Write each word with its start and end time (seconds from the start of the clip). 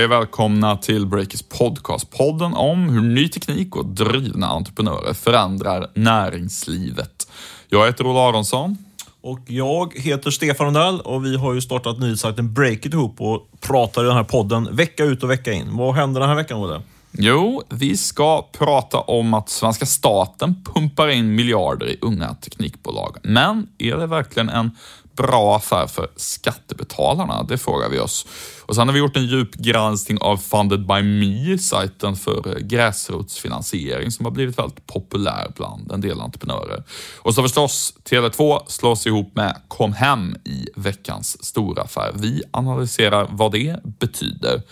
Hej 0.00 0.04
och 0.04 0.12
välkomna 0.12 0.76
till 0.76 1.06
Breakers 1.06 1.42
podcast. 1.42 2.10
Podden 2.10 2.54
om 2.54 2.88
hur 2.88 3.00
ny 3.00 3.28
teknik 3.28 3.76
och 3.76 3.86
drivna 3.86 4.46
entreprenörer 4.46 5.12
förändrar 5.12 5.90
näringslivet. 5.94 7.30
Jag 7.68 7.86
heter 7.86 8.06
Ola 8.06 8.28
Aronsson. 8.28 8.76
Och 9.20 9.40
jag 9.46 9.94
heter 9.98 10.30
Stefan 10.30 10.66
Rundell 10.66 11.00
och 11.00 11.24
vi 11.24 11.36
har 11.36 11.54
ju 11.54 11.60
startat 11.60 11.98
nyhetssajten 11.98 12.54
Breakit 12.54 12.92
ihop 12.92 13.20
och 13.20 13.48
pratar 13.60 14.04
i 14.04 14.06
den 14.06 14.16
här 14.16 14.24
podden 14.24 14.76
vecka 14.76 15.04
ut 15.04 15.22
och 15.22 15.30
vecka 15.30 15.52
in. 15.52 15.76
Vad 15.76 15.94
händer 15.94 16.20
den 16.20 16.28
här 16.28 16.36
veckan, 16.36 16.58
Olle? 16.58 16.82
Jo, 17.12 17.62
vi 17.68 17.96
ska 17.96 18.48
prata 18.52 19.00
om 19.00 19.34
att 19.34 19.48
svenska 19.48 19.86
staten 19.86 20.64
pumpar 20.74 21.08
in 21.08 21.34
miljarder 21.34 21.86
i 21.86 21.98
unga 22.00 22.34
teknikbolag. 22.34 23.16
Men 23.22 23.66
är 23.78 23.96
det 23.96 24.06
verkligen 24.06 24.48
en 24.48 24.70
bra 25.16 25.56
affär 25.56 25.86
för 25.86 26.08
skattebetalarna? 26.16 27.42
Det 27.42 27.58
frågar 27.58 27.88
vi 27.88 27.98
oss. 27.98 28.26
Och 28.62 28.74
sen 28.74 28.88
har 28.88 28.92
vi 28.92 28.98
gjort 28.98 29.16
en 29.16 29.26
djup 29.26 29.54
granskning 29.54 30.18
av 30.20 30.36
Funded 30.36 30.86
by 30.86 31.02
Me, 31.02 31.58
sajten 31.58 32.16
för 32.16 32.56
eh, 32.56 32.60
gräsrotsfinansiering 32.60 34.10
som 34.10 34.24
har 34.24 34.32
blivit 34.32 34.58
väldigt 34.58 34.86
populär 34.86 35.52
bland 35.56 35.92
en 35.92 36.00
del 36.00 36.20
entreprenörer. 36.20 36.84
Och 37.18 37.34
så 37.34 37.42
förstås, 37.42 37.94
Tele2 38.10 38.60
slås 38.66 39.06
ihop 39.06 39.36
med 39.36 39.56
Comhem 39.68 40.36
i 40.44 40.66
veckans 40.76 41.44
stora 41.44 41.82
affär. 41.82 42.12
Vi 42.14 42.42
analyserar 42.50 43.28
vad 43.30 43.52
det 43.52 43.80
betyder. 43.82 44.62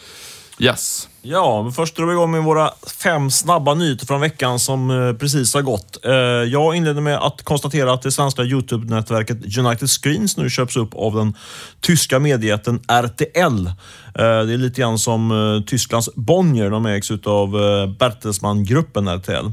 Yes. 0.58 1.08
Ja, 1.22 1.62
men 1.62 1.72
först 1.72 1.96
drar 1.96 2.06
vi 2.06 2.12
igång 2.12 2.30
med 2.30 2.44
våra 2.44 2.70
fem 3.02 3.30
snabba 3.30 3.74
nyheter 3.74 4.06
från 4.06 4.20
veckan 4.20 4.58
som 4.58 4.90
eh, 4.90 5.12
precis 5.12 5.54
har 5.54 5.62
gått. 5.62 6.04
Eh, 6.04 6.12
jag 6.52 6.76
inleder 6.76 7.00
med 7.00 7.18
att 7.18 7.42
konstatera 7.42 7.92
att 7.92 8.02
det 8.02 8.12
svenska 8.12 8.42
Youtube-nätverket 8.42 9.58
United 9.58 9.90
Screens 9.90 10.36
nu 10.36 10.50
köps 10.50 10.76
upp 10.76 10.94
av 10.94 11.14
den 11.14 11.36
tyska 11.80 12.18
mediejätten 12.18 12.80
RTL. 12.88 13.66
Eh, 13.66 13.72
det 14.14 14.52
är 14.52 14.56
lite 14.56 14.80
grann 14.80 14.98
som 14.98 15.64
Tysklands 15.66 16.10
Bonnier. 16.14 16.70
De 16.70 16.86
ägs 16.86 17.10
av 17.10 17.50
Bertelsmann-gruppen 17.98 19.08
RTL. 19.08 19.46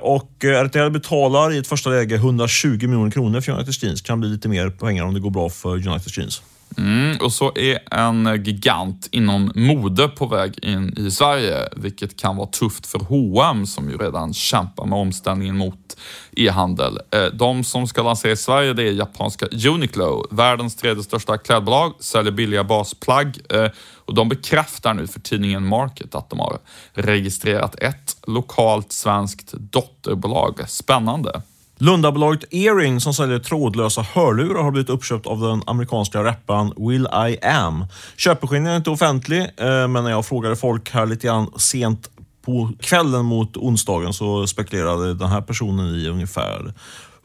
Och 0.00 0.44
RTL 0.44 0.90
betalar 0.90 1.52
i 1.52 1.58
ett 1.58 1.66
första 1.66 1.90
läge 1.90 2.14
120 2.14 2.68
miljoner 2.68 3.10
kronor 3.10 3.40
för 3.40 3.52
United 3.52 3.74
Screens. 3.74 4.00
Kan 4.02 4.20
bli 4.20 4.28
lite 4.28 4.48
mer 4.48 4.70
pengar 4.70 5.04
om 5.04 5.14
det 5.14 5.20
går 5.20 5.30
bra 5.30 5.48
för 5.48 5.88
United 5.88 6.12
Screens. 6.12 6.42
Mm, 6.78 7.16
och 7.16 7.32
så 7.32 7.52
är 7.54 7.94
en 7.94 8.44
gigant 8.44 9.08
inom 9.10 9.52
mode 9.54 10.08
på 10.08 10.26
väg 10.26 10.64
in 10.64 10.94
i 10.96 11.10
Sverige, 11.10 11.68
vilket 11.76 12.20
kan 12.20 12.36
vara 12.36 12.46
tufft 12.46 12.86
för 12.86 12.98
H&M 12.98 13.66
som 13.66 13.90
ju 13.90 13.96
redan 13.96 14.34
kämpar 14.34 14.86
med 14.86 14.98
omställningen 14.98 15.56
mot 15.56 15.96
e-handel. 16.36 16.98
Eh, 17.10 17.24
de 17.24 17.64
som 17.64 17.86
ska 17.86 18.02
lansera 18.02 18.32
i 18.32 18.36
Sverige 18.36 18.72
det 18.72 18.82
är 18.82 18.92
japanska 18.92 19.46
Uniqlo, 19.46 20.26
världens 20.30 20.76
tredje 20.76 21.02
största 21.02 21.38
klädbolag, 21.38 21.92
säljer 22.00 22.32
billiga 22.32 22.64
basplagg 22.64 23.38
eh, 23.48 23.66
och 24.04 24.14
de 24.14 24.28
bekräftar 24.28 24.94
nu 24.94 25.06
för 25.06 25.20
tidningen 25.20 25.66
Market 25.66 26.14
att 26.14 26.30
de 26.30 26.38
har 26.38 26.58
registrerat 26.92 27.74
ett 27.74 28.16
lokalt 28.26 28.92
svenskt 28.92 29.52
dotterbolag. 29.52 30.60
Spännande! 30.68 31.42
Lundabolaget 31.82 32.44
Earring 32.54 33.00
som 33.00 33.14
säljer 33.14 33.38
trådlösa 33.38 34.02
hörlurar 34.02 34.62
har 34.62 34.70
blivit 34.70 34.90
uppköpt 34.90 35.26
av 35.26 35.40
den 35.40 35.62
amerikanska 35.66 36.24
rapparen 36.24 36.72
Will 36.76 37.08
I 37.28 37.46
Am. 37.46 37.84
Köpeskillingen 38.16 38.72
är 38.72 38.76
inte 38.76 38.90
offentlig, 38.90 39.40
eh, 39.40 39.88
men 39.88 40.04
när 40.04 40.10
jag 40.10 40.26
frågade 40.26 40.56
folk 40.56 40.90
här 40.90 41.06
lite 41.06 41.26
grann 41.26 41.50
sent 41.56 42.10
på 42.44 42.70
kvällen 42.80 43.24
mot 43.24 43.56
onsdagen 43.56 44.12
så 44.12 44.46
spekulerade 44.46 45.14
den 45.14 45.28
här 45.28 45.40
personen 45.40 45.94
i 45.94 46.08
ungefär 46.08 46.72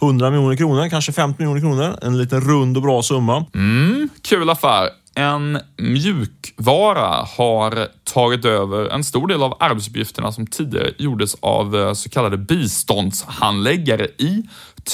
100 0.01 0.29
miljoner 0.29 0.55
kronor, 0.55 0.89
kanske 0.89 1.11
50 1.11 1.41
miljoner 1.41 1.61
kronor. 1.61 1.99
En 2.01 2.17
liten 2.17 2.41
rund 2.41 2.77
och 2.77 2.83
bra 2.83 3.01
summa. 3.01 3.45
Mm, 3.53 4.09
kul 4.21 4.49
affär. 4.49 4.89
En 5.17 5.59
mjukvara 5.77 7.25
har 7.37 7.87
tagit 8.03 8.45
över 8.45 8.89
en 8.89 9.03
stor 9.03 9.27
del 9.27 9.43
av 9.43 9.57
arbetsuppgifterna 9.59 10.31
som 10.31 10.47
tidigare 10.47 10.91
gjordes 10.97 11.35
av 11.39 11.75
eh, 11.75 11.93
så 11.93 12.09
kallade 12.09 12.37
biståndshandläggare 12.37 14.05
i 14.05 14.43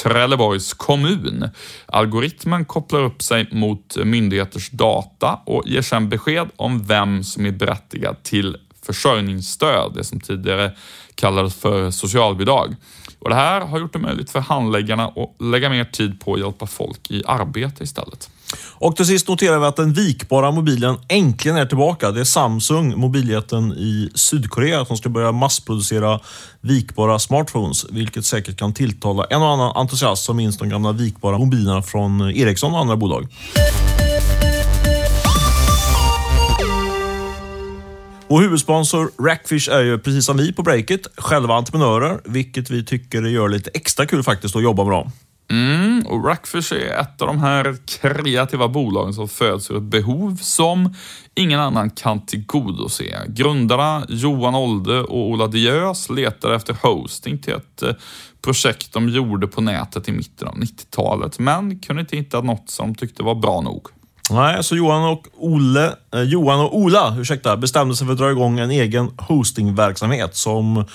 Trelleborgs 0.04 0.74
kommun. 0.74 1.50
Algoritmen 1.86 2.66
kopplar 2.66 3.00
upp 3.02 3.22
sig 3.22 3.48
mot 3.52 3.98
myndigheters 4.04 4.70
data 4.70 5.40
och 5.46 5.64
ger 5.66 5.82
sedan 5.82 6.10
besked 6.10 6.50
om 6.56 6.84
vem 6.84 7.24
som 7.24 7.46
är 7.46 7.52
berättigad 7.52 8.24
till 8.24 8.58
försörjningsstöd, 8.86 9.92
det 9.96 10.04
som 10.04 10.20
tidigare 10.20 10.72
kallades 11.16 11.56
för 11.56 11.92
socialbidrag. 11.92 12.76
Och 13.20 13.30
Det 13.30 13.36
här 13.36 13.62
har 13.62 13.80
gjort 13.80 13.94
det 13.94 14.00
möjligt 14.00 14.30
för 14.30 14.40
handläggarna 14.40 15.08
att 15.08 15.42
lägga 15.42 15.70
mer 15.70 15.86
tid 15.86 16.20
på 16.20 16.34
att 16.34 16.40
hjälpa 16.40 16.68
folk 16.68 17.12
i 17.12 17.24
arbete 17.26 17.84
istället. 17.84 18.30
Och 18.58 18.96
till 18.96 19.06
sist 19.06 19.28
noterar 19.28 19.60
vi 19.60 19.66
att 19.66 19.76
den 19.76 19.94
vikbara 19.94 20.52
mobilen 20.52 20.98
äntligen 21.08 21.58
är 21.58 21.66
tillbaka. 21.66 22.12
Det 22.12 22.20
är 22.20 22.24
Samsung, 22.24 23.00
mobiljätten 23.00 23.72
i 23.72 24.10
Sydkorea, 24.16 24.86
som 24.86 24.98
ska 24.98 25.10
börja 25.10 25.32
massproducera 25.32 26.20
vikbara 26.62 27.20
smartphones, 27.20 27.86
vilket 27.90 28.26
säkert 28.26 28.58
kan 28.58 28.74
tilltala 28.74 29.26
en 29.30 29.42
och 29.42 29.50
annan 29.50 29.72
entusiast 29.76 30.24
som 30.24 30.38
minns 30.38 30.58
de 30.58 30.70
gamla 30.70 30.92
vikbara 30.92 31.38
mobilerna 31.38 31.82
från 31.82 32.22
Ericsson 32.22 32.74
och 32.74 32.80
andra 32.80 32.96
bolag. 32.96 33.28
Vår 38.32 38.42
huvudsponsor 38.42 39.12
Rackfish 39.28 39.70
är 39.70 39.82
ju 39.82 40.00
precis 40.00 40.26
som 40.26 40.38
vi 40.38 40.54
på 40.54 40.64
Breakit, 40.64 41.08
själva 41.18 41.56
entreprenörer, 41.56 42.22
vilket 42.26 42.70
vi 42.70 42.86
tycker 42.86 43.22
gör 43.22 43.50
lite 43.50 43.70
extra 43.74 44.06
kul 44.06 44.24
faktiskt 44.24 44.56
att 44.56 44.64
jobba 44.64 44.84
med 44.84 44.94
dem. 44.94 45.12
Mm, 45.52 46.06
och 46.08 46.26
Rackfish 46.26 46.74
är 46.74 47.00
ett 47.02 47.22
av 47.22 47.28
de 47.28 47.40
här 47.40 47.78
kreativa 47.86 48.68
bolagen 48.68 49.14
som 49.14 49.28
föds 49.28 49.72
ur 49.72 49.78
ett 49.78 49.84
behov 49.84 50.36
som 50.42 50.96
ingen 51.36 51.60
annan 51.60 51.90
kan 51.90 52.26
tillgodose. 52.26 53.26
Grundarna 53.28 54.06
Johan 54.10 54.56
Olde 54.56 55.02
och 55.02 55.28
Ola 55.30 55.48
Diös 55.48 56.10
letade 56.10 56.56
efter 56.56 56.76
hosting 56.82 57.40
till 57.40 57.54
ett 57.54 57.82
eh, 57.82 57.94
projekt 58.42 58.94
de 58.94 59.10
gjorde 59.10 59.48
på 59.48 59.62
nätet 59.62 60.10
i 60.10 60.12
mitten 60.12 60.48
av 60.48 60.56
90-talet, 60.56 61.40
men 61.40 61.80
kunde 61.80 62.02
inte 62.02 62.18
hitta 62.18 62.42
något 62.42 62.70
som 62.70 62.96
tyckte 62.96 63.24
var 63.24 63.36
bra 63.36 63.62
nog. 63.62 63.88
Nej, 64.30 64.64
så 64.64 64.76
Johan 64.76 65.04
och, 65.04 65.28
Olle, 65.38 65.96
eh, 66.14 66.22
Johan 66.22 66.60
och 66.60 66.78
Ola 66.78 67.16
ursäkta, 67.20 67.58
bestämde 67.58 67.96
sig 67.96 68.08
för 68.08 68.12
att 68.14 68.20
dra 68.20 68.32
igång 68.32 68.60
en 68.60 68.72
egen 68.72 69.12
hostingverksamhet 69.18 70.36
som 70.36 70.86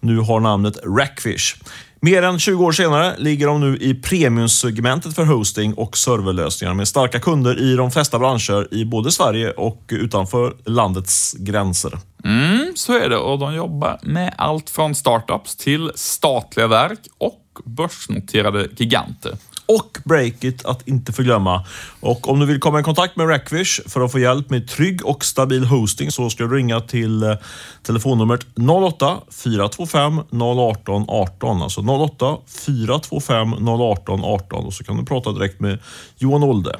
nu 0.00 0.18
har 0.18 0.40
namnet 0.40 0.78
Rackfish. 0.84 1.56
Mer 2.00 2.22
än 2.22 2.38
20 2.38 2.64
år 2.64 2.72
senare 2.72 3.14
ligger 3.18 3.46
de 3.46 3.60
nu 3.60 3.76
i 3.76 3.94
premiumsegmentet 3.94 5.14
för 5.14 5.24
hosting 5.24 5.74
och 5.74 5.96
serverlösningar 5.96 6.74
med 6.74 6.88
starka 6.88 7.20
kunder 7.20 7.60
i 7.60 7.76
de 7.76 7.90
flesta 7.90 8.18
branscher 8.18 8.74
i 8.74 8.84
både 8.84 9.12
Sverige 9.12 9.50
och 9.50 9.82
utanför 9.88 10.56
landets 10.64 11.32
gränser. 11.38 11.98
Mm, 12.24 12.72
så 12.74 12.98
är 12.98 13.08
det 13.08 13.16
och 13.16 13.38
de 13.38 13.54
jobbar 13.54 13.98
med 14.02 14.34
allt 14.38 14.70
från 14.70 14.94
startups 14.94 15.56
till 15.56 15.90
statliga 15.94 16.66
verk 16.66 17.00
och 17.18 17.42
börsnoterade 17.64 18.68
giganter 18.76 19.32
och 19.66 19.98
Breakit 20.04 20.64
att 20.64 20.88
inte 20.88 21.12
förglömma. 21.12 21.64
Och 22.00 22.28
om 22.28 22.40
du 22.40 22.46
vill 22.46 22.60
komma 22.60 22.80
i 22.80 22.82
kontakt 22.82 23.16
med 23.16 23.28
Rackfish 23.28 23.80
för 23.86 24.00
att 24.00 24.12
få 24.12 24.18
hjälp 24.18 24.50
med 24.50 24.68
trygg 24.68 25.06
och 25.06 25.24
stabil 25.24 25.64
hosting 25.64 26.10
så 26.10 26.30
ska 26.30 26.44
du 26.44 26.56
ringa 26.56 26.80
till 26.80 27.22
eh, 27.22 27.34
telefonnumret 27.82 28.46
08 28.70 29.16
425 29.30 30.20
018 30.30 31.04
18. 31.08 31.62
Alltså 31.62 31.80
08 31.80 32.36
425 32.66 33.68
018 33.68 34.24
18 34.24 34.64
och 34.66 34.74
så 34.74 34.84
kan 34.84 34.96
du 34.96 35.04
prata 35.04 35.32
direkt 35.32 35.60
med 35.60 35.78
Johan 36.18 36.42
Olde. 36.42 36.78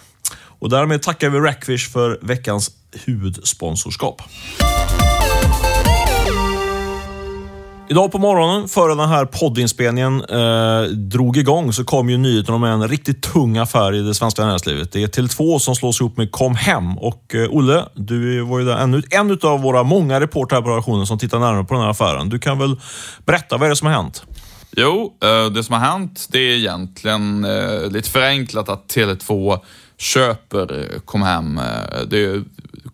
Och 0.59 0.71
därmed 0.71 1.03
tackar 1.03 1.31
vi 1.31 1.39
Rackfish 1.39 1.93
för 1.93 2.19
veckans 2.23 2.71
huvudsponsorskap. 3.05 4.23
Idag 7.89 8.13
på 8.13 8.19
morgonen, 8.19 8.69
före 8.69 8.95
den 8.95 9.09
här 9.09 9.25
poddinspelningen 9.25 10.25
eh, 10.25 10.83
drog 10.91 11.37
igång, 11.37 11.73
så 11.73 11.85
kom 11.85 12.11
ju 12.11 12.17
nyheten 12.17 12.55
om 12.55 12.65
en 12.65 12.89
riktigt 12.89 13.23
tung 13.23 13.57
affär 13.57 13.95
i 13.95 14.03
det 14.03 14.15
svenska 14.15 14.45
näringslivet. 14.45 14.93
Det 14.93 15.03
är 15.03 15.07
Tele2 15.07 15.59
som 15.59 15.75
slås 15.75 16.01
ihop 16.01 16.17
med 16.17 16.33
Comhem. 16.33 16.99
Och 16.99 17.35
eh, 17.35 17.49
Olle, 17.51 17.85
du 17.95 18.41
var 18.41 18.59
ju 18.59 18.65
där, 18.65 18.77
en, 18.77 19.03
en 19.11 19.39
av 19.43 19.63
våra 19.63 19.83
många 19.83 20.21
reportrar 20.21 20.63
på 20.63 20.69
redaktionen 20.69 21.07
som 21.07 21.19
tittar 21.19 21.39
närmare 21.39 21.65
på 21.65 21.75
den 21.75 21.83
här 21.83 21.91
affären. 21.91 22.29
Du 22.29 22.39
kan 22.39 22.59
väl 22.59 22.81
berätta, 23.27 23.57
vad 23.57 23.67
är 23.67 23.71
det 23.71 23.77
som 23.77 23.87
har 23.87 23.95
hänt? 23.95 24.23
Jo, 24.77 25.15
eh, 25.23 25.53
det 25.53 25.65
som 25.65 25.73
har 25.73 25.81
hänt 25.81 26.27
det 26.31 26.39
är 26.39 26.57
egentligen 26.57 27.45
eh, 27.45 27.91
lite 27.91 28.11
förenklat 28.11 28.69
att 28.69 28.95
Tele2 28.95 29.61
köper 29.99 30.79
eh, 30.79 31.01
Comhem. 31.05 31.59
Eh, 31.59 31.65
det 32.07 32.45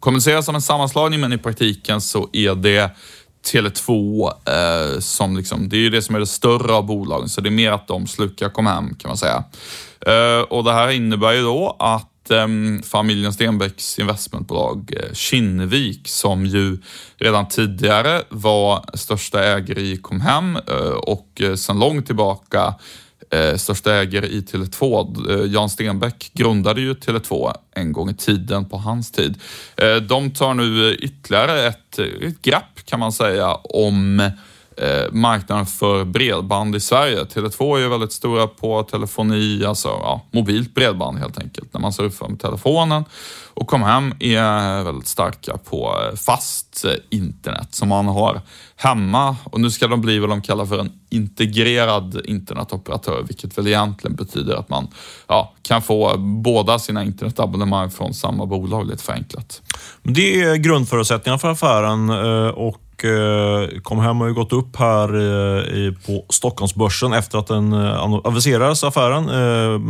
kommuniceras 0.01 0.47
som 0.47 0.55
en 0.55 0.63
sammanslagning, 0.63 1.21
men 1.21 1.33
i 1.33 1.39
praktiken 1.39 2.01
så 2.01 2.29
är 2.33 2.55
det 2.55 2.91
Tele2 3.43 4.31
eh, 4.49 5.01
som 5.01 5.37
liksom, 5.37 5.69
det 5.69 5.77
är 5.77 5.81
ju 5.81 5.91
det 5.91 6.03
som 6.03 6.15
är 6.15 6.21
det 6.21 6.27
större 6.27 6.73
av 6.73 6.87
bolagen, 6.87 7.29
så 7.29 7.41
det 7.41 7.49
är 7.49 7.51
mer 7.51 7.73
att 7.73 7.89
de 7.89 8.07
slukar 8.07 8.49
kom 8.49 8.67
hem 8.67 8.95
kan 8.95 9.09
man 9.09 9.17
säga. 9.17 9.45
Eh, 10.07 10.43
och 10.43 10.65
det 10.65 10.73
här 10.73 10.91
innebär 10.91 11.33
ju 11.33 11.43
då 11.43 11.77
att 11.79 12.31
eh, 12.31 12.47
familjen 12.83 13.33
Stenbecks 13.33 13.99
investmentbolag 13.99 14.93
eh, 14.97 15.13
Kinnevik, 15.13 16.09
som 16.09 16.47
ju 16.47 16.79
redan 17.17 17.49
tidigare 17.49 18.23
var 18.29 18.85
största 18.95 19.45
ägare 19.45 19.81
i 19.81 19.97
Comhem 19.97 20.57
eh, 20.57 20.77
och 20.91 21.41
eh, 21.41 21.55
sedan 21.55 21.79
långt 21.79 22.07
tillbaka 22.07 22.75
eh, 23.33 23.57
största 23.57 23.95
ägare 23.95 24.27
i 24.27 24.41
Tele2. 24.41 25.31
Eh, 25.31 25.53
Jan 25.53 25.71
Stenbeck 25.71 26.31
grundade 26.35 26.81
ju 26.81 26.95
Tele2 26.95 27.55
en 27.75 27.93
gång 27.93 28.11
i 28.11 28.15
tiden 28.15 28.69
på 28.69 28.77
hans 28.77 29.13
tid. 29.13 29.41
Eh, 29.77 29.97
de 29.97 30.31
tar 30.31 30.55
nu 30.55 30.89
eh, 30.89 30.95
ytterligare 30.95 31.67
ett, 31.67 31.99
eh, 31.99 32.29
ett 32.29 32.43
grepp 32.43 32.72
kan 32.85 33.01
man 33.01 33.13
säga 33.13 33.55
om 33.55 34.31
eh, 34.77 35.13
marknaden 35.13 35.67
för 35.67 36.05
bredband 36.05 36.77
i 36.77 36.81
Sverige. 36.81 37.25
Tele2 37.25 37.77
är 37.77 37.81
ju 37.81 37.89
väldigt 37.89 38.13
stora 38.13 38.47
på 38.47 38.83
telefoni, 38.83 39.65
alltså 39.65 39.89
ja, 39.89 40.21
mobilt 40.31 40.75
bredband 40.75 41.19
helt 41.19 41.39
enkelt, 41.39 41.75
när 41.75 41.81
man 41.81 41.93
surfar 41.93 42.29
med 42.29 42.41
telefonen. 42.41 43.05
Och 43.55 43.67
Comhem 43.67 44.15
är 44.21 44.83
väldigt 44.83 45.09
starka 45.09 45.57
på 45.57 45.97
eh, 46.03 46.17
fast 46.17 46.85
eh, 46.85 46.93
internet 47.11 47.75
som 47.75 47.89
man 47.89 48.07
har 48.07 48.41
hemma. 48.77 49.37
Och 49.45 49.61
nu 49.61 49.71
ska 49.71 49.89
de 49.89 50.01
bli 50.01 50.19
vad 50.19 50.29
de 50.29 50.43
kallar 50.43 50.67
för 50.67 50.79
en 50.79 50.93
integrerad 51.11 52.21
internetoperatör, 52.25 53.23
vilket 53.23 53.59
väl 53.59 53.67
egentligen 53.67 54.17
betyder 54.17 54.57
att 54.57 54.69
man 54.69 54.89
ja, 55.29 55.53
kan 55.63 55.83
få 55.83 56.17
båda 56.19 56.79
sina 56.79 57.05
internetabonnemang 57.05 57.91
från 57.91 58.15
samma 58.15 58.47
bolag 58.47 58.87
lite 58.87 59.05
förenklat. 59.05 59.63
Det 60.03 60.43
är 60.43 60.57
grundförutsättningarna 60.57 61.39
för 61.39 61.51
affären 61.51 62.11
eh, 62.11 62.49
och 62.49 62.81
och 63.05 63.83
kom 63.83 63.99
hem 63.99 64.17
har 64.17 64.27
ju 64.27 64.35
gått 64.35 64.53
upp 64.53 64.77
här 64.77 65.09
eh, 65.09 65.93
på 66.07 66.25
Stockholmsbörsen 66.29 67.13
efter 67.13 67.39
att 67.39 67.47
den 67.47 67.73
eh, 67.73 68.03
aviserades, 68.03 68.85
affären. 68.85 69.25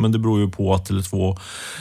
Men 0.00 0.12
det 0.12 0.18
beror 0.18 0.40
ju 0.40 0.50
på 0.50 0.74
att 0.74 0.90
Tele2 0.90 1.38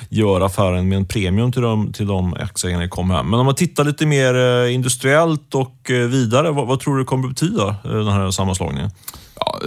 gör 0.09 0.41
affären 0.41 0.89
med 0.89 0.97
en 0.97 1.05
premium 1.05 1.51
till 1.51 1.61
de, 1.61 1.93
till 1.93 2.07
de 2.07 2.33
aktieägarna 2.33 2.83
i 2.83 2.89
Comhem. 2.89 3.29
Men 3.29 3.39
om 3.39 3.45
man 3.45 3.55
tittar 3.55 3.83
lite 3.83 4.05
mer 4.05 4.65
industriellt 4.67 5.55
och 5.55 5.77
vidare, 5.89 6.51
vad, 6.51 6.67
vad 6.67 6.79
tror 6.79 6.95
du 6.95 7.01
det 7.01 7.07
kommer 7.07 7.27
betyda, 7.27 7.75
den 7.83 8.07
här 8.07 8.31
sammanslagningen? 8.31 8.89
Ja, 9.39 9.59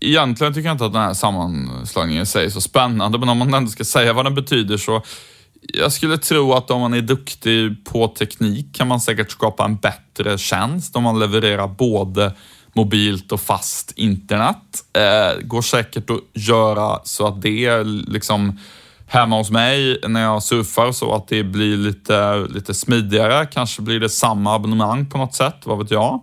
egentligen 0.00 0.54
tycker 0.54 0.68
jag 0.68 0.74
inte 0.74 0.84
att 0.84 0.92
den 0.92 1.02
här 1.02 1.14
sammanslagningen 1.14 2.22
i 2.22 2.26
sig 2.26 2.46
är 2.46 2.50
så 2.50 2.60
spännande, 2.60 3.18
men 3.18 3.28
om 3.28 3.38
man 3.38 3.54
ändå 3.54 3.70
ska 3.70 3.84
säga 3.84 4.12
vad 4.12 4.26
den 4.26 4.34
betyder 4.34 4.76
så 4.76 5.02
jag 5.62 5.92
skulle 5.92 6.18
tro 6.18 6.52
att 6.52 6.70
om 6.70 6.80
man 6.80 6.94
är 6.94 7.00
duktig 7.00 7.84
på 7.84 8.08
teknik 8.08 8.66
kan 8.76 8.88
man 8.88 9.00
säkert 9.00 9.30
skapa 9.30 9.64
en 9.64 9.76
bättre 9.76 10.38
tjänst 10.38 10.96
om 10.96 11.02
man 11.02 11.18
levererar 11.18 11.68
både 11.68 12.32
mobilt 12.72 13.32
och 13.32 13.40
fast 13.40 13.92
internet. 13.96 14.84
Eh, 14.92 15.40
går 15.42 15.62
säkert 15.62 16.10
att 16.10 16.20
göra 16.32 17.00
så 17.04 17.26
att 17.26 17.42
det 17.42 17.84
liksom 17.84 18.58
hemma 19.06 19.36
hos 19.36 19.50
mig 19.50 20.00
när 20.08 20.22
jag 20.22 20.42
surfar 20.42 20.92
så 20.92 21.14
att 21.14 21.28
det 21.28 21.44
blir 21.44 21.76
lite, 21.76 22.36
lite 22.36 22.74
smidigare. 22.74 23.46
Kanske 23.46 23.82
blir 23.82 24.00
det 24.00 24.08
samma 24.08 24.54
abonnemang 24.54 25.10
på 25.10 25.18
något 25.18 25.34
sätt, 25.34 25.56
vad 25.64 25.78
vet 25.78 25.90
jag. 25.90 26.22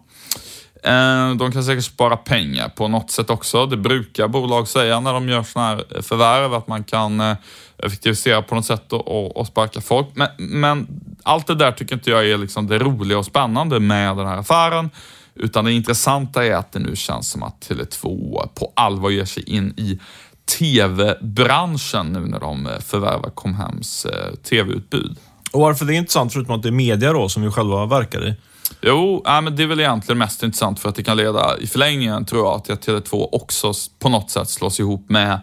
Eh, 0.84 1.36
de 1.36 1.52
kan 1.52 1.64
säkert 1.64 1.86
spara 1.86 2.18
pengar 2.18 2.70
på 2.70 2.88
något 2.88 3.12
sätt 3.12 3.30
också. 3.30 3.66
Det 3.66 3.78
brukar 3.78 4.28
bolag 4.28 4.68
säga 4.68 5.00
när 5.00 5.14
de 5.14 5.30
gör 5.30 5.44
sådana 5.44 5.70
här 5.70 5.84
eh, 5.96 6.02
förvärv, 6.02 6.54
att 6.54 6.68
man 6.68 6.84
kan 6.84 7.20
eh, 7.20 7.36
effektivisera 7.78 8.42
på 8.42 8.56
något 8.56 8.66
sätt 8.66 8.94
och, 8.94 9.38
och 9.38 9.48
sparka 9.48 9.82
folk. 9.82 10.08
Men, 10.14 10.28
men, 10.38 10.88
allt 11.24 11.48
det 11.48 11.56
där 11.56 11.72
tycker 11.72 11.96
inte 11.96 12.10
jag 12.10 12.30
är 12.30 12.38
liksom 12.38 12.68
det 12.68 12.80
roliga 12.80 13.18
och 13.18 13.26
spännande 13.26 13.80
med 13.80 14.18
den 14.18 14.28
här 14.28 14.38
affären. 14.38 14.90
Utan 15.36 15.66
det 15.66 15.72
intressanta 15.72 16.46
är 16.46 16.56
att 16.56 16.72
det 16.72 16.80
nu 16.80 16.96
känns 16.96 17.30
som 17.30 17.44
att 17.44 17.70
Tele2 17.70 18.48
på 18.56 18.72
allvar 18.76 19.10
ger 19.10 19.26
sig 19.26 19.44
in 19.44 19.74
i 19.78 20.00
tv-branschen 20.60 22.14
nu 22.14 22.20
när 22.20 22.40
de 22.40 22.70
förvärvar 22.86 23.30
Comhems 23.30 24.08
tv-utbud. 24.50 25.18
Och 25.52 25.62
varför 25.62 25.86
det 25.86 25.94
är 25.94 25.98
intressant, 25.98 26.34
förutom 26.34 26.56
att 26.56 26.64
det 26.64 26.70
är 26.70 26.74
media 26.74 27.14
då, 27.14 27.30
som 27.30 27.44
vi 27.44 27.52
själva 27.52 27.86
verkar 27.86 28.28
i? 28.28 28.36
Jo, 28.82 29.24
äh, 29.28 29.42
men 29.42 29.56
det 29.56 29.64
är 29.64 29.68
väl 29.68 29.80
egentligen 29.80 30.18
mest 30.18 30.44
intressant 30.44 30.80
för 30.80 30.90
att 30.90 30.96
det 30.96 31.04
kan 31.04 31.18
leda 31.18 31.58
i 31.58 31.68
förlängningen, 31.68 32.26
tror 32.26 32.46
jag, 32.46 32.64
till 32.64 32.74
att 32.74 32.88
Tele2 32.88 33.30
också 33.32 33.74
på 34.00 34.10
något 34.10 34.32
sätt 34.32 34.50
slås 34.50 34.80
ihop 34.80 35.10
med 35.10 35.42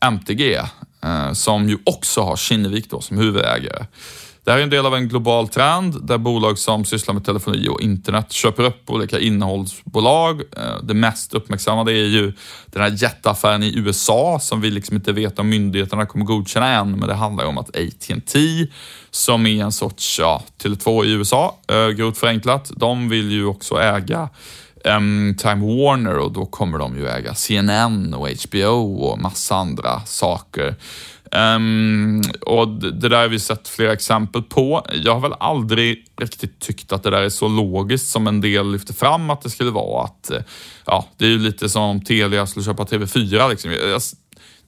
MTG, 0.00 0.54
eh, 1.04 1.32
som 1.32 1.68
ju 1.68 1.78
också 1.84 2.20
har 2.20 2.36
Kinnevik 2.36 2.90
då 2.90 3.00
som 3.00 3.18
huvudägare. 3.18 3.86
Det 4.44 4.50
här 4.50 4.58
är 4.58 4.62
en 4.62 4.70
del 4.70 4.86
av 4.86 4.94
en 4.94 5.08
global 5.08 5.48
trend 5.48 6.06
där 6.06 6.18
bolag 6.18 6.58
som 6.58 6.84
sysslar 6.84 7.14
med 7.14 7.24
telefoni 7.24 7.68
och 7.68 7.80
internet 7.80 8.32
köper 8.32 8.62
upp 8.62 8.90
olika 8.90 9.18
innehållsbolag. 9.18 10.40
Eh, 10.40 10.82
det 10.82 10.94
mest 10.94 11.34
uppmärksammade 11.34 11.92
är 11.92 12.06
ju 12.06 12.32
den 12.66 12.82
här 12.82 13.02
jätteaffären 13.02 13.62
i 13.62 13.78
USA 13.78 14.38
som 14.40 14.60
vi 14.60 14.70
liksom 14.70 14.96
inte 14.96 15.12
vet 15.12 15.38
om 15.38 15.48
myndigheterna 15.48 16.06
kommer 16.06 16.24
godkänna 16.24 16.68
än, 16.68 16.90
men 16.90 17.08
det 17.08 17.14
handlar 17.14 17.44
om 17.44 17.58
att 17.58 17.68
AT&T 17.68 18.66
som 19.10 19.46
är 19.46 19.64
en 19.64 19.72
sorts, 19.72 20.18
ja, 20.18 20.42
Tele2 20.62 21.04
i 21.04 21.12
USA, 21.12 21.58
eh, 21.68 21.88
grovt 21.88 22.18
förenklat, 22.18 22.72
de 22.76 23.08
vill 23.08 23.30
ju 23.30 23.46
också 23.46 23.74
äga 23.74 24.28
um, 24.84 25.34
Time 25.38 25.76
Warner 25.76 26.18
och 26.18 26.32
då 26.32 26.46
kommer 26.46 26.78
de 26.78 26.96
ju 26.96 27.08
äga 27.08 27.34
CNN 27.34 28.14
och 28.14 28.28
HBO 28.28 28.94
och 28.94 29.18
massa 29.18 29.56
andra 29.56 30.00
saker. 30.00 30.76
Um, 31.56 32.22
och 32.40 32.68
det 32.68 33.08
där 33.08 33.20
har 33.20 33.28
vi 33.28 33.38
sett 33.38 33.68
flera 33.68 33.92
exempel 33.92 34.42
på. 34.42 34.86
Jag 35.04 35.14
har 35.14 35.20
väl 35.20 35.34
aldrig 35.40 36.06
riktigt 36.20 36.60
tyckt 36.60 36.92
att 36.92 37.02
det 37.02 37.10
där 37.10 37.22
är 37.22 37.28
så 37.28 37.48
logiskt 37.48 38.08
som 38.08 38.26
en 38.26 38.40
del 38.40 38.72
lyfter 38.72 38.94
fram 38.94 39.30
att 39.30 39.42
det 39.42 39.50
skulle 39.50 39.70
vara. 39.70 40.04
Att, 40.04 40.30
eh, 40.30 40.42
ja, 40.86 41.06
det 41.16 41.24
är 41.24 41.28
ju 41.28 41.38
lite 41.38 41.68
som 41.68 41.82
om 41.82 42.00
Telia 42.00 42.46
skulle 42.46 42.64
köpa 42.64 42.84
TV4. 42.84 43.48
Liksom. 43.48 43.70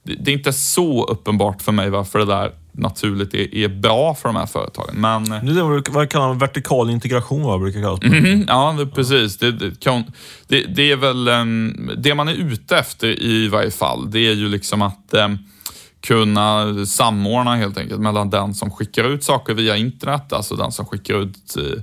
Det 0.03 0.31
är 0.31 0.35
inte 0.35 0.53
så 0.53 1.05
uppenbart 1.05 1.61
för 1.61 1.71
mig 1.71 1.89
varför 1.89 2.19
det 2.19 2.25
där 2.25 2.51
naturligt 2.77 3.33
är, 3.33 3.55
är 3.55 3.67
bra 3.67 4.15
för 4.15 4.29
de 4.29 4.35
här 4.35 4.45
företagen. 4.45 4.95
Men... 4.95 5.23
Det 5.23 5.37
är 5.37 5.91
vad 5.91 6.09
kallar 6.09 6.27
man 6.27 6.37
vertikal 6.37 6.89
integration, 6.89 7.43
vad 7.43 7.61
brukar 7.61 7.81
kallas. 7.81 8.01
Mm, 8.03 8.45
ja, 8.47 8.75
det, 8.79 8.87
precis. 8.87 9.37
Det, 9.37 9.51
det, 9.51 10.63
det, 10.63 10.91
är 10.91 10.95
väl 10.95 11.27
um, 11.27 11.91
det 11.97 12.15
man 12.15 12.27
är 12.27 12.33
ute 12.33 12.77
efter 12.77 13.23
i 13.23 13.47
varje 13.47 13.71
fall. 13.71 14.11
Det 14.11 14.19
är 14.19 14.33
ju 14.33 14.49
liksom 14.49 14.81
att 14.81 15.13
um, 15.13 15.37
kunna 16.01 16.85
samordna 16.85 17.55
helt 17.55 17.77
enkelt 17.77 18.01
mellan 18.01 18.29
den 18.29 18.53
som 18.53 18.71
skickar 18.71 19.03
ut 19.03 19.23
saker 19.23 19.53
via 19.53 19.77
internet, 19.77 20.33
alltså 20.33 20.55
den 20.55 20.71
som 20.71 20.85
skickar 20.85 21.15
ut 21.23 21.57
eh, 21.57 21.81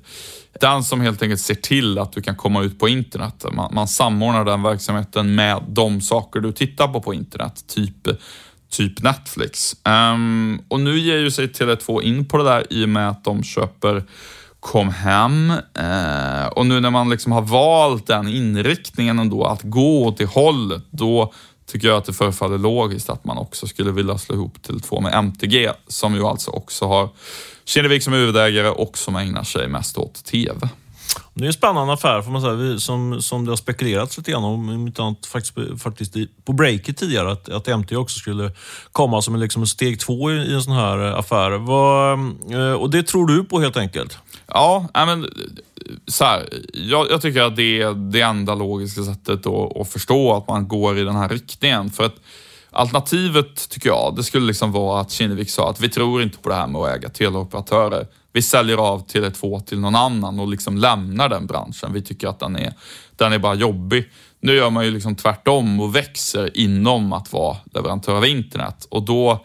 den 0.60 0.84
som 0.84 1.00
helt 1.00 1.22
enkelt 1.22 1.40
ser 1.40 1.54
till 1.54 1.98
att 1.98 2.12
du 2.12 2.22
kan 2.22 2.36
komma 2.36 2.62
ut 2.62 2.78
på 2.78 2.88
internet. 2.88 3.44
Man, 3.52 3.74
man 3.74 3.88
samordnar 3.88 4.44
den 4.44 4.62
verksamheten 4.62 5.34
med 5.34 5.62
de 5.68 6.00
saker 6.00 6.40
du 6.40 6.52
tittar 6.52 6.88
på 6.88 7.00
på 7.00 7.14
internet, 7.14 7.64
typ, 7.66 8.08
typ 8.76 9.02
Netflix. 9.02 9.76
Um, 9.84 10.62
och 10.68 10.80
nu 10.80 10.98
ger 10.98 11.16
ju 11.16 11.30
sig 11.30 11.46
Tele2 11.46 12.02
in 12.02 12.28
på 12.28 12.36
det 12.36 12.44
där 12.44 12.66
i 12.70 12.84
och 12.84 12.88
med 12.88 13.08
att 13.08 13.24
de 13.24 13.42
köper 13.42 14.02
kom 14.60 14.90
hem 14.90 15.52
Eh, 15.78 16.46
och 16.46 16.66
nu 16.66 16.80
när 16.80 16.90
man 16.90 17.10
liksom 17.10 17.32
har 17.32 17.42
valt 17.42 18.06
den 18.06 18.28
inriktningen 18.28 19.18
ändå, 19.18 19.44
att 19.44 19.62
gå 19.62 20.04
åt 20.06 20.18
det 20.18 20.24
hållet, 20.24 20.82
då 20.90 21.32
tycker 21.66 21.88
jag 21.88 21.96
att 21.96 22.04
det 22.04 22.12
förefaller 22.12 22.58
logiskt 22.58 23.10
att 23.10 23.24
man 23.24 23.38
också 23.38 23.66
skulle 23.66 23.92
vilja 23.92 24.18
slå 24.18 24.34
ihop 24.34 24.58
Tele2 24.62 25.00
med 25.00 25.14
MTG, 25.14 25.70
som 25.88 26.14
ju 26.14 26.26
alltså 26.26 26.50
också 26.50 26.86
har 26.86 27.08
Kinnevik 27.64 28.02
som 28.02 28.12
huvudägare 28.12 28.68
och 28.68 28.98
som 28.98 29.16
ägnar 29.16 29.44
sig 29.44 29.68
mest 29.68 29.98
åt 29.98 30.24
TV. 30.24 30.68
Det 31.36 31.44
är 31.44 31.46
en 31.46 31.52
spännande 31.52 31.92
affär 31.92 32.22
får 32.22 32.30
man 32.30 32.42
säga, 32.42 32.52
vi, 32.52 32.80
som, 32.80 33.22
som 33.22 33.44
det 33.44 33.50
har 33.50 33.56
spekulerats 33.56 34.18
lite 34.18 34.30
grann 34.30 34.44
om, 34.44 34.92
annat, 34.98 35.26
faktiskt, 35.26 35.82
faktiskt 35.82 36.14
på 36.44 36.52
breaket 36.52 36.96
tidigare, 36.96 37.32
att, 37.32 37.48
att 37.48 37.78
MT 37.78 37.92
också 37.92 38.18
skulle 38.18 38.50
komma 38.92 39.22
som 39.22 39.34
en, 39.34 39.40
liksom 39.40 39.66
steg 39.66 40.00
två 40.00 40.30
i, 40.30 40.34
i 40.34 40.54
en 40.54 40.62
sån 40.62 40.72
här 40.72 40.98
affär. 40.98 41.50
Vad, 41.50 42.18
eh, 42.52 42.72
och 42.72 42.90
det 42.90 43.02
tror 43.02 43.26
du 43.26 43.44
på 43.44 43.60
helt 43.60 43.76
enkelt? 43.76 44.18
Ja, 44.46 44.88
men 44.94 45.26
så 46.06 46.24
här, 46.24 46.48
jag, 46.72 47.06
jag, 47.10 47.22
tycker 47.22 47.42
att 47.42 47.56
det 47.56 47.82
är 47.82 47.94
det 48.12 48.20
enda 48.20 48.54
logiska 48.54 49.02
sättet 49.02 49.46
att, 49.46 49.76
att 49.76 49.88
förstå 49.88 50.36
att 50.36 50.48
man 50.48 50.68
går 50.68 50.98
i 50.98 51.04
den 51.04 51.16
här 51.16 51.28
riktningen. 51.28 51.90
För 51.90 52.04
att 52.04 52.14
alternativet, 52.70 53.68
tycker 53.68 53.88
jag, 53.88 54.14
det 54.16 54.22
skulle 54.22 54.46
liksom 54.46 54.72
vara 54.72 55.00
att 55.00 55.10
Kinnevik 55.10 55.50
sa 55.50 55.70
att 55.70 55.80
vi 55.80 55.88
tror 55.88 56.22
inte 56.22 56.38
på 56.38 56.48
det 56.48 56.54
här 56.54 56.66
med 56.66 56.80
att 56.80 56.96
äga 56.96 57.08
teleoperatörer. 57.08 58.06
Vi 58.34 58.42
säljer 58.42 58.76
av 58.76 59.06
Tele2 59.06 59.64
till 59.64 59.80
någon 59.80 59.94
annan 59.94 60.40
och 60.40 60.48
liksom 60.48 60.76
lämnar 60.76 61.28
den 61.28 61.46
branschen. 61.46 61.92
Vi 61.92 62.02
tycker 62.02 62.28
att 62.28 62.40
den 62.40 62.56
är, 62.56 62.72
den 63.16 63.32
är 63.32 63.38
bara 63.38 63.54
jobbig. 63.54 64.10
Nu 64.40 64.54
gör 64.54 64.70
man 64.70 64.84
ju 64.84 64.90
liksom 64.90 65.16
tvärtom 65.16 65.80
och 65.80 65.96
växer 65.96 66.56
inom 66.56 67.12
att 67.12 67.32
vara 67.32 67.56
leverantör 67.72 68.16
av 68.16 68.26
internet 68.26 68.86
och 68.90 69.02
då 69.02 69.44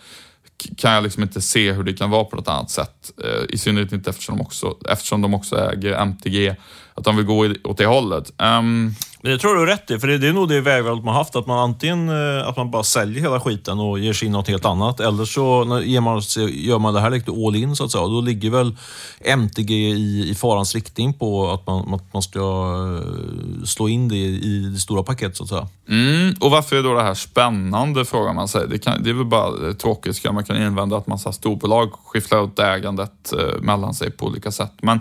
kan 0.78 0.92
jag 0.92 1.04
liksom 1.04 1.24
inte 1.24 1.42
se 1.42 1.72
hur 1.72 1.84
det 1.84 1.94
kan 1.94 2.10
vara 2.10 2.24
på 2.24 2.36
något 2.36 2.48
annat 2.48 2.70
sätt. 2.70 3.12
Eh, 3.24 3.44
I 3.50 3.58
synnerhet 3.58 3.92
inte 3.92 4.10
eftersom 4.10 4.38
de 4.38 4.44
också, 4.44 4.78
eftersom 4.90 5.22
de 5.22 5.34
också 5.34 5.58
äger 5.58 5.94
MTG, 5.94 6.56
att 6.94 7.04
de 7.04 7.16
vill 7.16 7.26
gå 7.26 7.54
åt 7.64 7.78
det 7.78 7.86
hållet. 7.86 8.32
Um, 8.38 8.96
men 9.22 9.32
jag 9.32 9.42
tror 9.42 9.54
du 9.54 9.60
har 9.60 9.68
rätt 9.68 9.92
i, 9.92 10.00
för 10.00 10.08
det, 10.08 10.28
är 10.28 10.34
nog 10.34 10.50
det 10.50 10.62
vägvalet 10.62 11.04
man 11.04 11.16
haft. 11.16 11.36
Att 11.36 11.48
man 11.48 11.60
antingen 11.60 12.10
eh, 12.10 12.48
att 12.48 12.58
man 12.58 12.72
bara 12.72 12.84
säljer 12.84 13.22
hela 13.22 13.40
skiten 13.40 13.80
och 13.80 14.00
ger 14.00 14.14
sig 14.14 14.26
in 14.26 14.32
något 14.32 14.48
helt 14.48 14.66
annat. 14.66 15.00
Eller 15.00 15.26
så 15.26 15.82
ger 15.84 16.02
man, 16.02 16.22
gör 16.50 16.80
man 16.80 16.94
det 16.94 17.00
här 17.00 17.10
lite 17.10 17.32
all 17.32 17.56
in 17.56 17.76
så 17.76 17.86
att 17.86 17.92
säga. 17.92 18.08
Då 18.08 18.22
ligger 18.22 18.50
väl 18.50 18.76
MTG 19.20 19.74
i, 19.90 20.30
i 20.30 20.36
farans 20.36 20.76
riktning 20.76 21.14
på 21.14 21.52
att 21.52 21.68
man, 21.68 21.94
att 21.94 22.14
man 22.14 22.22
ska 22.22 22.40
eh, 22.40 23.64
slå 23.66 23.90
in 23.90 24.08
det 24.08 24.16
i 24.16 24.70
det 24.74 24.80
stora 24.80 25.04
paketet 25.04 25.38
så 25.38 25.44
att 25.44 25.50
säga. 25.50 25.68
Mm, 25.90 26.36
och 26.40 26.52
varför 26.52 26.76
är 26.76 26.84
då 26.84 26.94
det 26.94 27.04
här 27.04 27.14
spännande 27.14 28.06
frågar 28.06 28.34
man 28.34 28.48
sig. 28.48 28.68
Det, 28.70 28.80
kan, 28.80 29.04
det 29.04 29.10
är 29.10 29.14
väl 29.14 29.26
bara 29.26 29.74
tråkigt, 29.74 30.16
ska 30.16 30.32
man 30.32 30.44
kan 30.44 30.58
invända 30.58 30.98
att 30.98 31.08
massa 31.08 31.32
storbolag 31.32 31.92
skifflar 32.06 32.46
ut 32.46 32.60
ägandet 32.60 33.34
eh, 33.34 33.62
mellan 33.62 33.94
sig 33.94 34.12
på 34.12 34.26
olika 34.26 34.52
sätt. 34.52 34.74
Men 34.82 35.00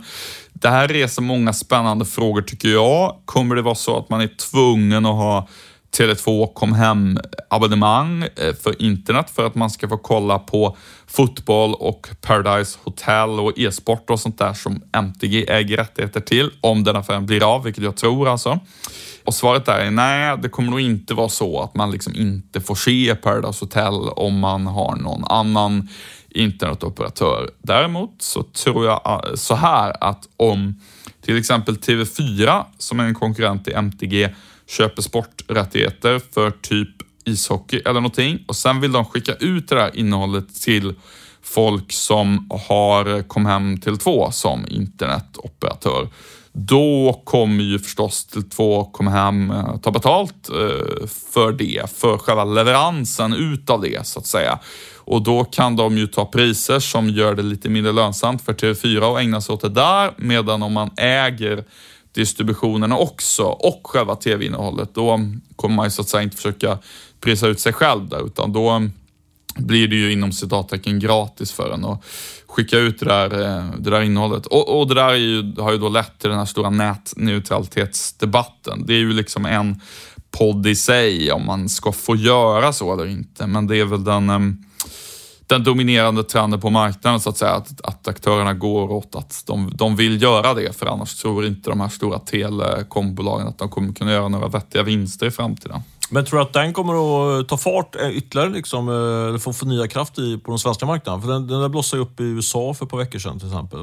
det 0.61 0.69
här 0.69 0.89
reser 0.89 1.23
många 1.23 1.53
spännande 1.53 2.05
frågor 2.05 2.43
tycker 2.43 2.69
jag. 2.69 3.17
Kommer 3.25 3.57
det 3.57 3.63
vara 3.63 3.75
så 3.75 3.99
att 3.99 4.11
man 4.11 4.21
är 4.21 4.31
tvungen 4.37 5.07
att 5.07 5.17
ha 5.17 5.49
Tele2 5.97 6.53
kom 6.55 6.73
hem 6.73 7.19
abonnemang 7.51 8.23
eh, 8.23 8.55
för 8.63 8.83
internet 8.83 9.31
för 9.31 9.47
att 9.47 9.55
man 9.55 9.71
ska 9.71 9.89
få 9.89 9.97
kolla 9.97 10.39
på 10.39 10.77
fotboll 11.07 11.75
och 11.75 12.09
Paradise 12.21 12.79
Hotel 12.83 13.31
och 13.31 13.59
e-sport 13.59 14.11
och 14.11 14.21
sånt 14.21 14.39
där 14.39 14.53
som 14.53 14.83
MTG 14.93 15.45
äger 15.49 15.77
rättigheter 15.77 16.21
till 16.21 16.51
om 16.61 16.85
den 16.85 16.97
affären 16.97 17.27
blir 17.27 17.55
av, 17.55 17.63
vilket 17.65 17.85
jag 17.85 17.97
tror 17.97 18.29
alltså. 18.29 18.61
Och 19.25 19.35
svaret 19.35 19.67
där 19.67 19.79
är 19.79 19.91
nej, 19.91 20.39
det 20.43 20.49
kommer 20.49 20.71
nog 20.71 20.81
inte 20.81 21.15
vara 21.15 21.29
så 21.29 21.61
att 21.63 21.75
man 21.75 21.91
liksom 21.91 22.15
inte 22.15 22.61
får 22.61 22.75
se 22.75 23.15
Paradise 23.15 23.65
Hotel 23.65 23.95
om 24.17 24.39
man 24.39 24.67
har 24.67 24.97
någon 24.97 25.25
annan 25.25 25.89
internetoperatör. 26.31 27.51
Däremot 27.63 28.23
så 28.23 28.43
tror 28.43 28.87
jag 28.87 29.01
ah, 29.05 29.23
så 29.35 29.55
här 29.55 30.05
att 30.05 30.29
om 30.37 30.81
till 31.21 31.39
exempel 31.39 31.77
TV4, 31.77 32.65
som 32.79 33.01
är 33.01 33.05
en 33.05 33.15
konkurrent 33.15 33.65
till 33.65 33.75
MTG, 33.75 34.35
köper 34.67 35.03
sporträttigheter 35.03 36.21
för 36.33 36.51
typ 36.51 36.89
ishockey 37.25 37.77
eller 37.77 38.01
någonting 38.01 38.45
och 38.49 38.57
sen 38.57 38.81
vill 38.81 38.93
de 38.93 39.05
skicka 39.05 39.35
ut 39.35 39.69
det 39.69 39.75
där 39.75 39.97
innehållet 39.97 40.63
till 40.63 40.95
folk 41.43 41.93
som 41.93 42.51
har 42.69 43.23
kom 43.23 43.47
hem 43.47 43.81
till 43.81 43.99
två 43.99 44.31
som 44.31 44.67
internetoperatör. 44.69 46.09
Då 46.53 47.21
kommer 47.25 47.65
ju 47.65 47.79
förstås 47.79 48.27
till 48.27 48.51
två 48.51 48.85
komma 48.85 49.11
hem 49.11 49.51
eh, 49.51 49.77
ta 49.77 49.91
betalt 49.91 50.49
eh, 50.49 51.07
för 51.33 51.53
det, 51.53 51.91
för 51.97 52.19
själva 52.19 52.45
leveransen 52.45 53.33
utav 53.35 53.83
det 53.83 54.07
så 54.07 54.19
att 54.19 54.27
säga. 54.27 54.59
Och 55.09 55.23
då 55.23 55.45
kan 55.45 55.77
de 55.77 55.99
ju 55.99 56.07
ta 56.07 56.25
priser 56.25 56.79
som 56.79 57.09
gör 57.09 57.35
det 57.35 57.43
lite 57.43 57.69
mindre 57.69 57.93
lönsamt 57.93 58.43
för 58.43 58.53
TV4 58.53 59.15
att 59.15 59.21
ägna 59.21 59.41
sig 59.41 59.53
åt 59.53 59.61
det 59.61 59.69
där, 59.69 60.13
medan 60.17 60.63
om 60.63 60.73
man 60.73 60.91
äger 60.97 61.65
distributionen 62.13 62.93
också 62.93 63.43
och 63.43 63.81
själva 63.85 64.17
tv-innehållet, 64.17 64.95
då 64.95 65.21
kommer 65.57 65.75
man 65.75 65.87
ju 65.87 65.91
så 65.91 66.03
att 66.03 66.09
säga 66.09 66.23
inte 66.23 66.37
försöka 66.37 66.79
prisa 67.21 67.47
ut 67.47 67.61
sig 67.61 67.73
själv 67.73 68.09
där, 68.09 68.27
utan 68.27 68.53
då 68.53 68.83
blir 69.57 69.89
det 69.89 69.97
ju 69.97 70.13
inom 70.13 70.33
citattecken 70.33 70.99
gratis 70.99 71.53
för 71.53 71.75
en 71.75 71.85
att 71.85 72.05
skicka 72.47 72.79
ut 72.79 73.01
det 73.01 73.07
där, 73.07 73.43
eh, 73.43 73.65
det 73.79 73.91
där 73.91 74.03
innehållet. 74.03 74.47
Och, 74.47 74.81
och 74.81 74.89
det 74.89 74.95
där 74.95 75.15
ju, 75.15 75.55
har 75.59 75.73
ju 75.73 75.79
då 75.79 75.89
lett 75.89 76.19
till 76.19 76.31
den 76.31 76.39
här 76.39 76.47
stora 76.47 76.71
nätneutralitetsdebatten. 76.71 78.87
Det 78.87 78.95
är 78.95 78.99
ju 78.99 79.13
liksom 79.13 79.47
en 79.47 79.81
podd 80.31 80.67
i 80.67 80.77
sig 80.77 81.33
om 81.33 81.47
man 81.47 81.69
ska 81.69 81.93
få 81.93 82.17
göra 82.17 82.73
så 82.73 82.93
eller 82.93 83.07
inte, 83.07 83.47
men 83.47 83.67
det 83.67 83.77
är 83.77 83.85
väl 83.85 84.05
den 84.05 84.31
ehm, 84.31 84.65
den 85.49 85.65
dominerande 85.65 86.25
trenden 86.25 86.61
på 86.61 86.71
marknaden 86.71 87.21
så 87.21 87.31
att 87.31 87.37
säga, 87.37 87.53
att, 87.53 87.81
att 87.85 88.09
aktörerna 88.09 88.55
går 88.55 88.93
åt 88.93 89.15
att 89.15 89.43
de, 89.47 89.73
de 89.75 89.97
vill 89.97 90.23
göra 90.23 90.55
det, 90.55 90.79
för 90.79 90.87
annars 90.87 91.15
tror 91.15 91.47
inte 91.47 91.71
de 91.71 91.81
här 91.81 91.89
stora 91.89 92.19
telekombolagen 92.19 93.47
att 93.49 93.59
de 93.59 93.69
kommer 93.69 93.93
kunna 93.93 94.13
göra 94.13 94.29
några 94.29 94.49
vettiga 94.49 94.83
vinster 94.83 95.27
i 95.27 95.31
framtiden. 95.31 95.83
Men 96.11 96.25
tror 96.25 96.39
du 96.39 96.45
att 96.45 96.53
den 96.53 96.73
kommer 96.73 97.41
att 97.41 97.49
ta 97.49 97.57
fart 97.57 97.97
eh, 97.97 98.09
ytterligare, 98.09 98.51
liksom, 98.51 98.89
eh, 98.89 98.95
eller 99.29 99.39
få, 99.39 99.53
få 99.53 99.67
nya 99.67 99.89
kraft 99.89 100.19
i, 100.19 100.39
på 100.39 100.51
den 100.51 100.59
svenska 100.59 100.87
marknaden? 100.87 101.23
För 101.23 101.29
den, 101.29 101.47
den 101.47 101.61
där 101.61 101.69
blossade 101.69 102.03
upp 102.03 102.21
i 102.21 102.25
USA 102.25 102.75
för 102.75 102.85
ett 102.85 102.91
par 102.91 102.99
veckor 102.99 103.19
sedan 103.19 103.39
till 103.39 103.49
exempel. 103.49 103.79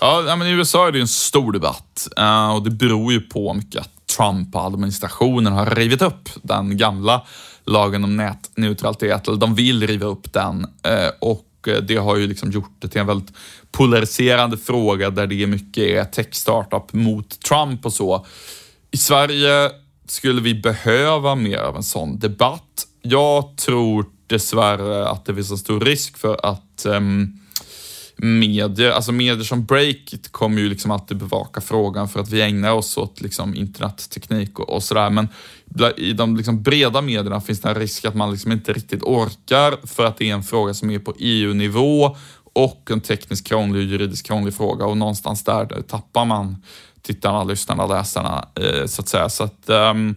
Ja, 0.00 0.36
men 0.38 0.46
i 0.46 0.50
USA 0.50 0.88
är 0.88 0.92
det 0.92 1.00
en 1.00 1.08
stor 1.08 1.52
debatt 1.52 2.08
uh, 2.20 2.54
och 2.54 2.62
det 2.62 2.70
beror 2.70 3.12
ju 3.12 3.20
på 3.20 3.54
mycket 3.54 3.80
att 3.80 3.90
Trump-administrationen 4.16 5.52
har 5.52 5.66
rivit 5.66 6.02
upp 6.02 6.28
den 6.42 6.76
gamla 6.76 7.22
lagen 7.68 8.04
om 8.04 8.16
nätneutralitet, 8.16 9.28
eller 9.28 9.38
de 9.38 9.54
vill 9.54 9.86
riva 9.86 10.06
upp 10.06 10.32
den 10.32 10.66
eh, 10.82 11.10
och 11.20 11.68
eh, 11.68 11.76
det 11.76 11.96
har 11.96 12.16
ju 12.16 12.26
liksom 12.26 12.50
gjort 12.50 12.76
det 12.78 12.88
till 12.88 13.00
en 13.00 13.06
väldigt 13.06 13.36
polariserande 13.70 14.58
fråga 14.58 15.10
där 15.10 15.26
det 15.26 15.42
är 15.42 15.46
mycket 15.46 16.12
tech-startup 16.12 16.92
mot 16.92 17.40
Trump 17.40 17.86
och 17.86 17.92
så. 17.92 18.26
I 18.90 18.96
Sverige 18.96 19.70
skulle 20.06 20.40
vi 20.40 20.54
behöva 20.54 21.34
mer 21.34 21.58
av 21.58 21.76
en 21.76 21.82
sån 21.82 22.18
debatt? 22.18 22.86
Jag 23.02 23.56
tror 23.56 24.06
dessvärre 24.26 25.08
att 25.08 25.24
det 25.24 25.34
finns 25.34 25.50
en 25.50 25.58
stor 25.58 25.80
risk 25.80 26.18
för 26.18 26.46
att 26.46 26.86
um, 26.86 27.40
medier, 28.18 28.90
alltså 28.90 29.12
medier 29.12 29.44
som 29.44 29.64
Breakit 29.64 30.32
kommer 30.32 30.60
ju 30.60 30.68
liksom 30.68 30.90
alltid 30.90 31.16
bevaka 31.16 31.60
frågan 31.60 32.08
för 32.08 32.20
att 32.20 32.30
vi 32.30 32.42
ägnar 32.42 32.72
oss 32.72 32.96
åt 32.96 33.20
liksom 33.20 33.54
internetteknik 33.54 34.58
och, 34.58 34.68
och 34.68 34.82
sådär. 34.82 35.10
Men 35.10 35.28
i 35.96 36.12
de 36.12 36.36
liksom 36.36 36.62
breda 36.62 37.00
medierna 37.00 37.40
finns 37.40 37.60
det 37.60 37.68
en 37.68 37.74
risk 37.74 38.04
att 38.04 38.14
man 38.14 38.30
liksom 38.32 38.52
inte 38.52 38.72
riktigt 38.72 39.02
orkar 39.02 39.86
för 39.86 40.04
att 40.04 40.16
det 40.16 40.30
är 40.30 40.34
en 40.34 40.42
fråga 40.42 40.74
som 40.74 40.90
är 40.90 40.98
på 40.98 41.14
EU-nivå 41.18 42.16
och 42.52 42.90
en 42.90 43.00
tekniskt 43.00 43.46
krånglig 43.46 43.80
och 43.80 43.88
juridiskt 43.92 44.26
krånglig 44.26 44.54
fråga 44.54 44.86
och 44.86 44.96
någonstans 44.96 45.44
där 45.44 45.82
tappar 45.82 46.24
man 46.24 46.62
tittarna, 47.02 47.44
lyssnarna, 47.44 47.86
läsarna 47.86 48.48
eh, 48.54 48.86
så 48.86 49.02
att 49.02 49.08
säga. 49.08 49.28
Så 49.28 49.44
att 49.44 49.64
um, 49.66 50.14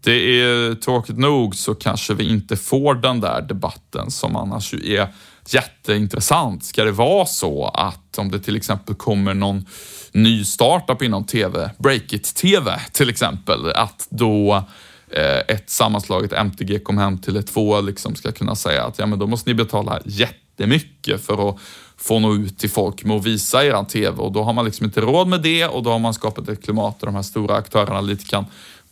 det 0.00 0.40
är 0.40 0.74
tråkigt 0.74 1.18
nog 1.18 1.56
så 1.56 1.74
kanske 1.74 2.14
vi 2.14 2.30
inte 2.30 2.56
får 2.56 2.94
den 2.94 3.20
där 3.20 3.42
debatten 3.42 4.10
som 4.10 4.36
annars 4.36 4.74
ju 4.74 4.96
är 4.96 5.08
jätteintressant. 5.54 6.64
Ska 6.64 6.84
det 6.84 6.92
vara 6.92 7.26
så 7.26 7.64
att 7.64 8.18
om 8.18 8.30
det 8.30 8.40
till 8.40 8.56
exempel 8.56 8.94
kommer 8.94 9.34
någon 9.34 9.66
ny 10.12 10.44
startup 10.44 11.02
inom 11.02 11.24
TV, 11.24 11.70
Breakit-TV 11.78 12.80
till 12.92 13.10
exempel, 13.10 13.70
att 13.70 14.06
då 14.10 14.64
eh, 15.10 15.38
ett 15.38 15.70
sammanslaget 15.70 16.32
MTG 16.32 16.78
kom 16.78 16.98
hem 16.98 17.18
till 17.18 17.36
ett 17.36 17.46
två 17.46 17.80
liksom 17.80 18.14
ska 18.14 18.32
kunna 18.32 18.54
säga 18.54 18.84
att 18.84 18.98
ja, 18.98 19.06
men 19.06 19.18
då 19.18 19.26
måste 19.26 19.50
ni 19.50 19.54
betala 19.54 20.00
jättemycket 20.04 21.26
för 21.26 21.48
att 21.48 21.58
få 21.96 22.18
nå 22.18 22.34
ut 22.34 22.58
till 22.58 22.70
folk 22.70 23.04
med 23.04 23.16
att 23.16 23.24
visa 23.24 23.64
er 23.64 23.84
TV 23.84 24.16
och 24.16 24.32
då 24.32 24.42
har 24.42 24.52
man 24.52 24.64
liksom 24.64 24.86
inte 24.86 25.00
råd 25.00 25.28
med 25.28 25.42
det 25.42 25.66
och 25.66 25.82
då 25.82 25.90
har 25.90 25.98
man 25.98 26.14
skapat 26.14 26.48
ett 26.48 26.64
klimat 26.64 27.00
där 27.00 27.06
de 27.06 27.14
här 27.14 27.22
stora 27.22 27.56
aktörerna 27.56 28.00
lite 28.00 28.24
kan 28.24 28.44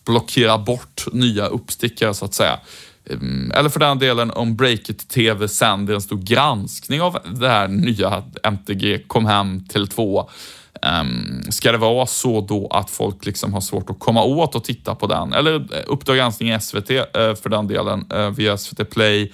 blockera 0.04 0.58
bort 0.58 1.04
nya 1.12 1.46
uppstickare 1.46 2.14
så 2.14 2.24
att 2.24 2.34
säga. 2.34 2.60
Eh, 3.10 3.58
eller 3.58 3.68
för 3.68 3.80
den 3.80 3.98
delen 3.98 4.30
om 4.30 4.56
Breakit 4.56 5.08
TV 5.08 5.48
sänder 5.48 5.94
en 5.94 6.00
stor 6.00 6.18
granskning 6.18 7.02
av 7.02 7.18
det 7.40 7.48
här 7.48 7.68
nya 7.68 8.22
MTG 8.42 8.98
kom 9.06 9.26
hem 9.26 9.64
till 9.64 9.88
två. 9.88 10.30
Um, 10.84 11.42
ska 11.50 11.72
det 11.72 11.78
vara 11.78 12.06
så 12.06 12.40
då 12.40 12.68
att 12.70 12.90
folk 12.90 13.26
liksom 13.26 13.52
har 13.52 13.60
svårt 13.60 13.90
att 13.90 13.98
komma 13.98 14.24
åt 14.24 14.54
och 14.54 14.64
titta 14.64 14.94
på 14.94 15.06
den? 15.06 15.32
Eller 15.32 15.54
eh, 15.54 15.82
Uppdrag 15.86 16.16
granskning 16.16 16.52
i 16.52 16.60
SVT 16.60 16.90
eh, 16.90 17.04
för 17.12 17.48
den 17.48 17.68
delen 17.68 18.06
eh, 18.14 18.30
via 18.30 18.56
SVT 18.56 18.90
Play 18.90 19.32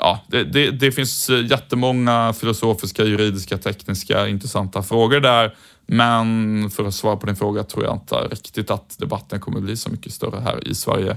ja, 0.00 0.20
det, 0.28 0.44
det, 0.44 0.70
det, 0.70 0.92
finns 0.92 1.30
eh, 1.30 1.46
jättemånga 1.46 2.32
filosofiska, 2.32 3.04
juridiska, 3.04 3.58
tekniska 3.58 4.28
intressanta 4.28 4.82
frågor 4.82 5.20
där. 5.20 5.54
Men 5.86 6.70
för 6.70 6.84
att 6.84 6.94
svara 6.94 7.16
på 7.16 7.26
din 7.26 7.36
fråga 7.36 7.64
tror 7.64 7.84
jag 7.84 7.94
inte 7.94 8.14
riktigt 8.14 8.70
att 8.70 8.98
debatten 8.98 9.40
kommer 9.40 9.60
bli 9.60 9.76
så 9.76 9.90
mycket 9.90 10.12
större 10.12 10.40
här 10.40 10.68
i 10.68 10.74
Sverige 10.74 11.16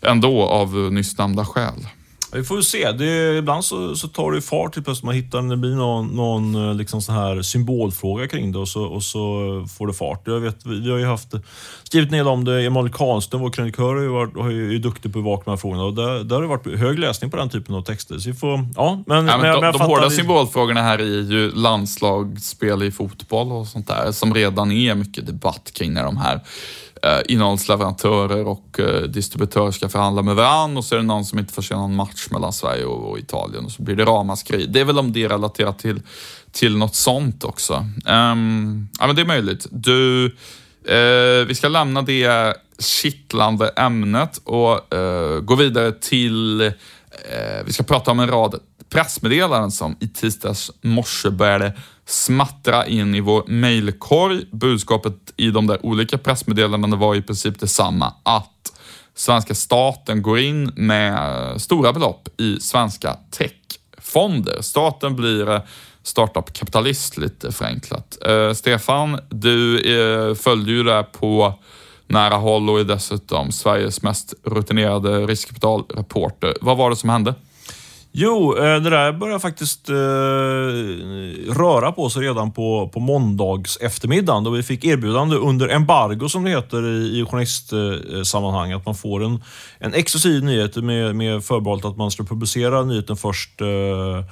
ändå 0.00 0.42
av 0.42 0.74
nyss 0.92 1.18
nämnda 1.18 1.44
skäl. 1.44 1.86
Vi 2.34 2.44
får 2.44 2.60
se. 2.60 2.92
Det, 2.92 3.38
ibland 3.38 3.64
så, 3.64 3.96
så 3.96 4.08
tar 4.08 4.32
det 4.32 4.42
fart 4.42 4.72
till 4.72 4.82
plötsligt. 4.82 5.04
Man 5.04 5.14
hittar, 5.14 5.42
det 5.42 5.56
blir 5.56 5.74
någon, 5.74 6.06
någon 6.06 6.54
eh, 6.54 6.74
liksom 6.74 7.02
så 7.02 7.12
här 7.12 7.42
symbolfråga 7.42 8.28
kring 8.28 8.52
det 8.52 8.58
och 8.58 8.68
så, 8.68 8.84
och 8.84 9.02
så 9.02 9.20
får 9.78 9.86
det 9.86 9.92
fart. 9.92 10.22
Jag 10.24 10.40
vet, 10.40 10.66
vi 10.66 10.90
har 10.90 10.98
ju 10.98 11.06
haft, 11.06 11.34
skrivit 11.82 12.10
ner 12.10 12.28
om 12.28 12.44
det. 12.44 12.66
Emanuel 12.66 12.92
Karlström, 12.92 13.40
vår 13.40 13.50
krönikör, 13.50 13.96
är 13.96 14.50
ju, 14.50 14.74
är 14.74 14.78
duktig 14.78 15.12
på 15.12 15.18
att 15.18 15.24
bevaka 15.24 15.42
de 15.44 15.50
här 15.50 15.56
frågorna. 15.56 15.84
Och 15.84 15.94
där, 15.94 16.24
där 16.24 16.34
har 16.34 16.42
det 16.42 16.48
varit 16.48 16.78
hög 16.78 16.98
läsning 16.98 17.30
på 17.30 17.36
den 17.36 17.48
typen 17.48 17.74
av 17.74 17.82
texter. 17.82 18.18
Så 18.18 18.30
vi 18.30 18.34
får, 18.36 18.68
ja, 18.76 19.02
men, 19.06 19.26
ja, 19.26 19.36
men, 19.36 19.40
men, 19.40 19.54
de, 19.54 19.60
men 19.60 19.72
de 19.72 19.80
hårda 19.80 20.04
det... 20.04 20.10
symbolfrågorna 20.10 20.82
här 20.82 20.98
är 20.98 21.04
ju 21.04 21.50
landslagsspel 21.50 22.82
i 22.82 22.90
fotboll 22.90 23.52
och 23.52 23.66
sånt 23.66 23.88
där 23.88 24.12
som 24.12 24.34
redan 24.34 24.72
är 24.72 24.94
mycket 24.94 25.26
debatt 25.26 25.70
kring 25.74 25.92
när 25.92 26.04
de 26.04 26.16
här 26.16 26.40
eh, 27.02 27.20
innehållsleverantörer 27.28 28.46
och 28.46 28.80
eh, 28.80 29.02
distributörer 29.02 29.70
ska 29.70 29.88
förhandla 29.88 30.22
med 30.22 30.34
varandra 30.34 30.78
och 30.78 30.84
så 30.84 30.94
är 30.94 30.98
det 30.98 31.04
någon 31.04 31.24
som 31.24 31.38
inte 31.38 31.52
får 31.52 31.62
se 31.62 31.74
någon 31.74 31.96
match 31.96 32.28
mellan 32.30 32.52
Sverige 32.52 32.84
och, 32.84 33.10
och 33.10 33.18
Italien 33.18 33.64
och 33.64 33.72
så 33.72 33.82
blir 33.82 33.96
det 33.96 34.04
ramaskri. 34.04 34.66
Det 34.66 34.80
är 34.80 34.84
väl 34.84 34.98
om 34.98 35.12
det 35.12 35.24
är 35.24 35.28
relaterat 35.28 35.78
till, 35.78 36.02
till 36.52 36.76
något 36.76 36.94
sånt 36.94 37.44
också. 37.44 37.74
Um, 38.06 38.88
ja, 38.98 39.06
men 39.06 39.16
det 39.16 39.22
är 39.22 39.26
möjligt. 39.26 39.66
Du, 39.70 40.26
eh, 40.84 41.46
vi 41.46 41.54
ska 41.54 41.68
lämna 41.68 42.02
det 42.02 42.56
kittlande 42.78 43.68
ämnet 43.68 44.40
och 44.44 44.94
eh, 44.94 45.40
gå 45.40 45.54
vidare 45.54 45.92
till, 45.92 46.60
eh, 46.60 46.70
vi 47.64 47.72
ska 47.72 47.82
prata 47.82 48.10
om 48.10 48.20
en 48.20 48.28
rad 48.28 48.60
pressmeddelanden 48.92 49.70
som 49.70 49.96
i 50.00 50.08
tisdags 50.08 50.70
morse 50.82 51.30
började 51.30 51.72
smattra 52.06 52.86
in 52.86 53.14
i 53.14 53.20
vår 53.20 53.44
mejlkorg. 53.46 54.44
Budskapet 54.52 55.14
i 55.36 55.50
de 55.50 55.66
där 55.66 55.86
olika 55.86 56.18
pressmeddelandena 56.18 56.96
var 56.96 57.14
i 57.14 57.22
princip 57.22 57.60
detsamma, 57.60 58.14
att 58.22 58.72
svenska 59.14 59.54
staten 59.54 60.22
går 60.22 60.38
in 60.38 60.72
med 60.76 61.60
stora 61.60 61.92
belopp 61.92 62.28
i 62.40 62.60
svenska 62.60 63.16
techfonder. 63.30 64.60
Staten 64.60 65.16
blir 65.16 65.50
eh, 65.50 65.60
startup-kapitalist 66.02 67.16
lite 67.16 67.52
förenklat. 67.52 68.18
Eh, 68.26 68.52
Stefan, 68.52 69.18
du 69.28 69.78
eh, 69.78 70.34
följde 70.34 70.72
ju 70.72 70.82
det 70.82 71.02
på 71.02 71.54
nära 72.06 72.34
håll 72.34 72.70
och 72.70 72.80
är 72.80 72.84
dessutom 72.84 73.52
Sveriges 73.52 74.02
mest 74.02 74.34
rutinerade 74.44 75.26
riskkapitalreporter. 75.26 76.56
Vad 76.60 76.76
var 76.76 76.90
det 76.90 76.96
som 76.96 77.10
hände? 77.10 77.34
Jo, 78.14 78.56
eh, 78.56 78.80
det 78.80 78.90
där 78.90 79.12
börjar 79.12 79.38
faktiskt 79.38 79.88
eh, 79.88 79.94
röra 81.54 81.92
på 81.92 82.10
sig 82.10 82.22
redan 82.22 82.52
på, 82.52 82.90
på 82.92 83.00
måndags 83.00 83.76
eftermiddagen 83.76 84.44
då 84.44 84.50
vi 84.50 84.62
fick 84.62 84.84
erbjudande 84.84 85.36
under 85.36 85.68
embargo 85.68 86.28
som 86.28 86.44
det 86.44 86.50
heter 86.50 86.86
i, 86.86 87.20
i 87.20 87.24
journalistsammanhang. 87.24 88.72
Att 88.72 88.86
man 88.86 88.94
får 88.94 89.24
en, 89.24 89.42
en 89.78 89.94
exklusiv 89.94 90.44
nyhet 90.44 90.76
med, 90.76 91.16
med 91.16 91.44
förbehållet 91.44 91.84
att 91.84 91.96
man 91.96 92.10
ska 92.10 92.24
publicera 92.24 92.84
nyheten 92.84 93.16
först 93.16 93.60
eh, 93.60 94.24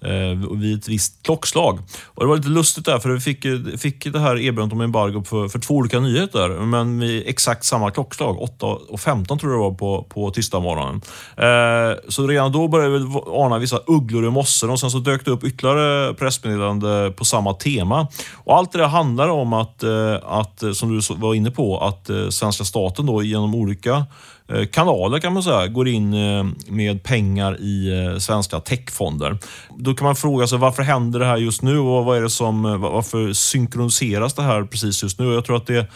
Eh, 0.00 0.56
vid 0.58 0.78
ett 0.78 0.88
visst 0.88 1.22
klockslag. 1.22 1.78
Och 2.06 2.22
det 2.22 2.28
var 2.28 2.36
lite 2.36 2.48
lustigt 2.48 2.84
där, 2.84 2.98
för 2.98 3.10
vi 3.10 3.20
fick, 3.20 3.46
fick 3.80 4.12
det 4.12 4.18
här 4.18 4.36
erbjudandet 4.36 4.72
om 4.72 4.80
embargo 4.80 5.24
för, 5.24 5.48
för 5.48 5.58
två 5.58 5.74
olika 5.74 6.00
nyheter, 6.00 6.48
men 6.48 7.00
vid 7.00 7.22
exakt 7.26 7.64
samma 7.64 7.90
klockslag. 7.90 8.36
8.15 8.60 9.38
tror 9.38 9.52
jag 9.52 9.60
det 9.60 9.64
var 9.64 9.74
på, 9.74 10.06
på 10.08 10.30
tisdagsmorgonen. 10.30 11.00
Eh, 11.36 11.98
så 12.08 12.26
redan 12.26 12.52
då 12.52 12.68
började 12.68 12.98
vi 12.98 13.20
ana 13.26 13.58
vissa 13.58 13.80
ugglor 13.86 14.26
i 14.26 14.30
mossen 14.30 14.70
och 14.70 14.80
sen 14.80 14.90
så 14.90 14.98
dök 14.98 15.24
det 15.24 15.30
upp 15.30 15.44
ytterligare 15.44 16.14
pressmeddelande 16.14 17.12
på 17.16 17.24
samma 17.24 17.54
tema. 17.54 18.08
Och 18.34 18.56
allt 18.56 18.72
det 18.72 18.78
där 18.78 18.88
handlar 18.88 19.28
om 19.28 19.52
att, 19.52 19.82
eh, 19.82 20.14
att 20.24 20.62
eh, 20.62 20.72
som 20.72 20.96
du 20.96 21.14
var 21.14 21.34
inne 21.34 21.50
på, 21.50 21.78
att 21.78 22.10
eh, 22.10 22.28
svenska 22.28 22.64
staten 22.64 23.06
då 23.06 23.22
genom 23.22 23.54
olika 23.54 24.06
Eh, 24.48 24.66
kanaler 24.66 25.18
kan 25.18 25.32
man 25.32 25.42
säga, 25.42 25.66
går 25.66 25.88
in 25.88 26.14
eh, 26.14 26.44
med 26.68 27.02
pengar 27.02 27.60
i 27.60 28.04
eh, 28.04 28.18
svenska 28.18 28.60
techfonder. 28.60 29.38
Då 29.78 29.94
kan 29.94 30.04
man 30.04 30.16
fråga 30.16 30.46
sig 30.46 30.58
varför 30.58 30.82
händer 30.82 31.20
det 31.20 31.26
här 31.26 31.36
just 31.36 31.62
nu 31.62 31.78
och 31.78 32.04
vad 32.04 32.16
är 32.16 32.22
det 32.22 32.30
som, 32.30 32.80
varför 32.80 33.32
synkroniseras 33.32 34.34
det 34.34 34.42
här 34.42 34.64
precis 34.64 35.02
just 35.02 35.18
nu? 35.18 35.34
Jag 35.34 35.44
tror 35.44 35.56
att 35.56 35.66
det 35.66 35.86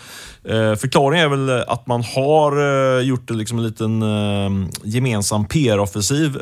Förklaringen 0.81 1.25
är 1.25 1.29
väl 1.29 1.65
att 1.69 1.87
man 1.87 2.03
har 2.03 3.01
gjort 3.01 3.31
liksom 3.31 3.59
en 3.59 3.65
liten 3.65 4.05
gemensam 4.85 5.45
PR-offensiv. 5.45 6.37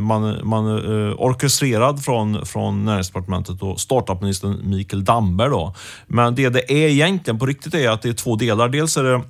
Man, 0.00 0.48
man 0.48 0.66
orkestrerad 1.18 2.04
från, 2.04 2.46
från 2.46 2.84
näringsdepartementet 2.84 3.62
och 3.62 3.80
startupministern 3.80 4.70
Mikael 4.70 5.04
Damberg. 5.04 5.50
Då. 5.50 5.74
Men 6.06 6.34
det 6.34 6.48
det 6.48 6.72
är 6.72 6.88
egentligen 6.88 7.38
på 7.38 7.46
riktigt 7.46 7.74
är 7.74 7.90
att 7.90 8.02
det 8.02 8.08
är 8.08 8.12
två 8.12 8.36
delar. 8.36 8.68
Dels 8.68 8.96
är 8.96 9.04
det 9.04 9.22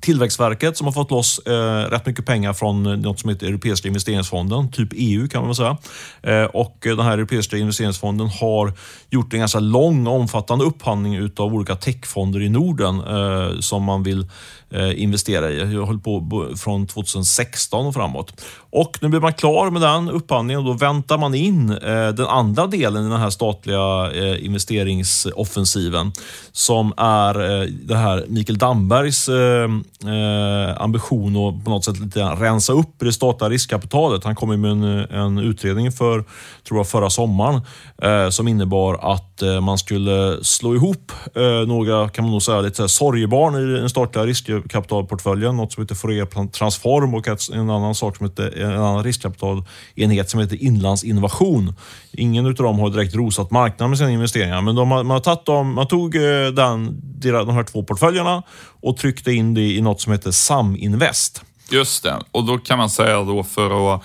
Tillväxtverket 0.00 0.76
som 0.76 0.86
har 0.86 0.92
fått 0.92 1.10
loss 1.10 1.38
eh, 1.38 1.90
rätt 1.90 2.06
mycket 2.06 2.26
pengar 2.26 2.52
från 2.52 2.82
något 2.82 3.20
som 3.20 3.30
heter 3.30 3.46
Europeiska 3.46 3.88
investeringsfonden, 3.88 4.70
typ 4.70 4.88
EU 4.92 5.28
kan 5.28 5.44
man 5.44 5.54
säga. 5.54 5.76
Eh, 6.22 6.44
och 6.44 6.76
den 6.80 7.00
här 7.00 7.12
Europeiska 7.12 7.56
investeringsfonden 7.56 8.28
har 8.28 8.72
gjort 9.10 9.32
en 9.32 9.38
ganska 9.38 9.60
lång 9.60 10.06
och 10.06 10.14
omfattande 10.14 10.64
upphandling 10.64 11.14
utav 11.14 11.54
olika 11.54 11.76
techfonder 11.76 12.42
i 12.42 12.48
Norden 12.48 13.00
eh, 13.00 13.60
som 13.60 13.82
man 13.82 14.02
vill 14.02 14.26
eh, 14.70 15.02
investera 15.02 15.50
i. 15.50 15.74
Jag 15.74 15.86
höll 15.86 15.98
på 15.98 16.48
från 16.56 16.86
2016 16.86 17.86
och 17.86 17.94
framåt. 17.94 18.44
Och 18.70 18.98
nu 19.00 19.08
blir 19.08 19.20
man 19.20 19.32
klar 19.32 19.70
med 19.70 19.82
den 19.82 20.10
upphandlingen 20.10 20.58
och 20.58 20.66
då 20.66 20.72
väntar 20.72 21.18
man 21.18 21.34
in 21.34 21.70
eh, 21.70 22.08
den 22.08 22.26
andra 22.26 22.66
delen 22.66 23.06
i 23.06 23.08
den 23.08 23.20
här 23.20 23.30
statliga 23.30 24.10
eh, 24.12 24.44
investeringsoffensiven 24.44 26.12
som 26.52 26.92
är 26.96 27.60
eh, 27.60 27.66
det 27.66 27.96
här 27.96 28.24
Mikael 28.28 28.58
Dambergs 28.58 29.28
eh, 29.28 29.68
eh, 30.04 30.82
ambition 30.82 31.36
att 31.36 31.64
på 31.64 31.70
något 31.70 31.84
sätt 31.84 32.00
lite 32.00 32.20
rensa 32.20 32.72
upp 32.72 33.02
i 33.02 33.04
det 33.04 33.12
statliga 33.12 33.50
riskkapitalet. 33.50 34.24
Han 34.24 34.34
kom 34.34 34.60
med 34.60 34.70
en, 34.70 34.82
en 35.10 35.38
utredning 35.38 35.92
för, 35.92 36.24
tror 36.68 36.78
jag, 36.78 36.88
förra 36.88 37.10
sommaren 37.10 37.60
eh, 38.02 38.28
som 38.30 38.48
innebar 38.48 39.12
att 39.14 39.42
eh, 39.42 39.60
man 39.60 39.78
skulle 39.78 40.44
slå 40.44 40.74
ihop 40.74 41.12
eh, 41.34 41.68
några, 41.68 42.08
kan 42.08 42.24
man 42.24 42.32
nog 42.32 42.42
säga, 42.42 42.60
lite 42.60 42.88
sorgebarn 42.88 43.54
i 43.54 43.80
den 43.80 43.90
statliga 43.90 44.26
riskkapitalportföljen 44.26 45.56
något 45.56 45.72
som 45.72 45.82
heter 45.82 45.94
Fourier 45.94 46.48
Transform 46.50 47.14
och 47.14 47.52
en 47.52 47.70
annan 47.70 47.94
sak 47.94 48.16
som 48.16 48.26
heter 48.26 48.62
en 48.62 48.72
annan 48.72 49.04
riskkapitalenhet 49.04 50.30
som 50.30 50.40
heter 50.40 50.62
Inlandsinnovation. 50.64 51.74
Ingen 52.12 52.46
av 52.46 52.54
dem 52.54 52.78
har 52.78 52.90
direkt 52.90 53.14
rosat 53.14 53.50
marknaden 53.50 53.90
med 53.90 53.98
sina 53.98 54.10
investeringar, 54.10 54.60
men 54.60 54.74
de 54.74 54.88
man, 54.88 55.10
har 55.10 55.20
tagit 55.20 55.46
dem, 55.46 55.74
man 55.74 55.86
tog 55.86 56.16
eh, 56.16 56.46
den, 56.46 57.02
de 57.20 57.54
här 57.54 57.64
två 57.64 57.82
portföljerna 57.82 58.42
och 58.82 58.96
tryckte 58.96 59.32
in 59.32 59.54
det 59.54 59.60
i 59.60 59.80
något 59.80 60.00
som 60.00 60.12
heter 60.12 60.30
Saminvest. 60.30 61.42
Just 61.70 62.02
det, 62.02 62.22
och 62.32 62.44
då 62.44 62.58
kan 62.58 62.78
man 62.78 62.90
säga 62.90 63.22
då 63.22 63.42
för 63.42 63.94
att 63.94 64.02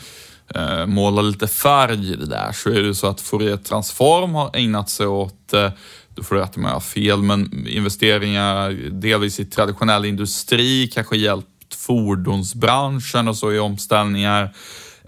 eh, 0.56 0.86
måla 0.86 1.22
lite 1.22 1.48
färg 1.48 2.14
i 2.14 2.16
det 2.16 2.26
där 2.26 2.52
så 2.52 2.70
är 2.70 2.82
det 2.82 2.96
så 2.96 3.08
att 3.08 3.22
Fourier 3.22 3.58
Transform 3.58 4.34
har 4.34 4.52
ägnat 4.54 4.90
sig 4.90 5.08
åt 5.08 5.54
eh, 5.54 5.70
du 6.16 6.24
får 6.24 6.36
rätta 6.36 6.60
mig 6.60 6.66
om 6.66 6.70
jag 6.70 6.76
har 6.76 6.80
fel, 6.80 7.22
men 7.22 7.68
investeringar 7.68 8.72
delvis 8.92 9.40
i 9.40 9.46
traditionell 9.46 10.06
industri, 10.06 10.88
kanske 10.94 11.18
hjälpt 11.18 11.76
fordonsbranschen 11.76 13.28
och 13.28 13.38
så 13.38 13.52
i 13.52 13.60
omställningar. 13.60 14.54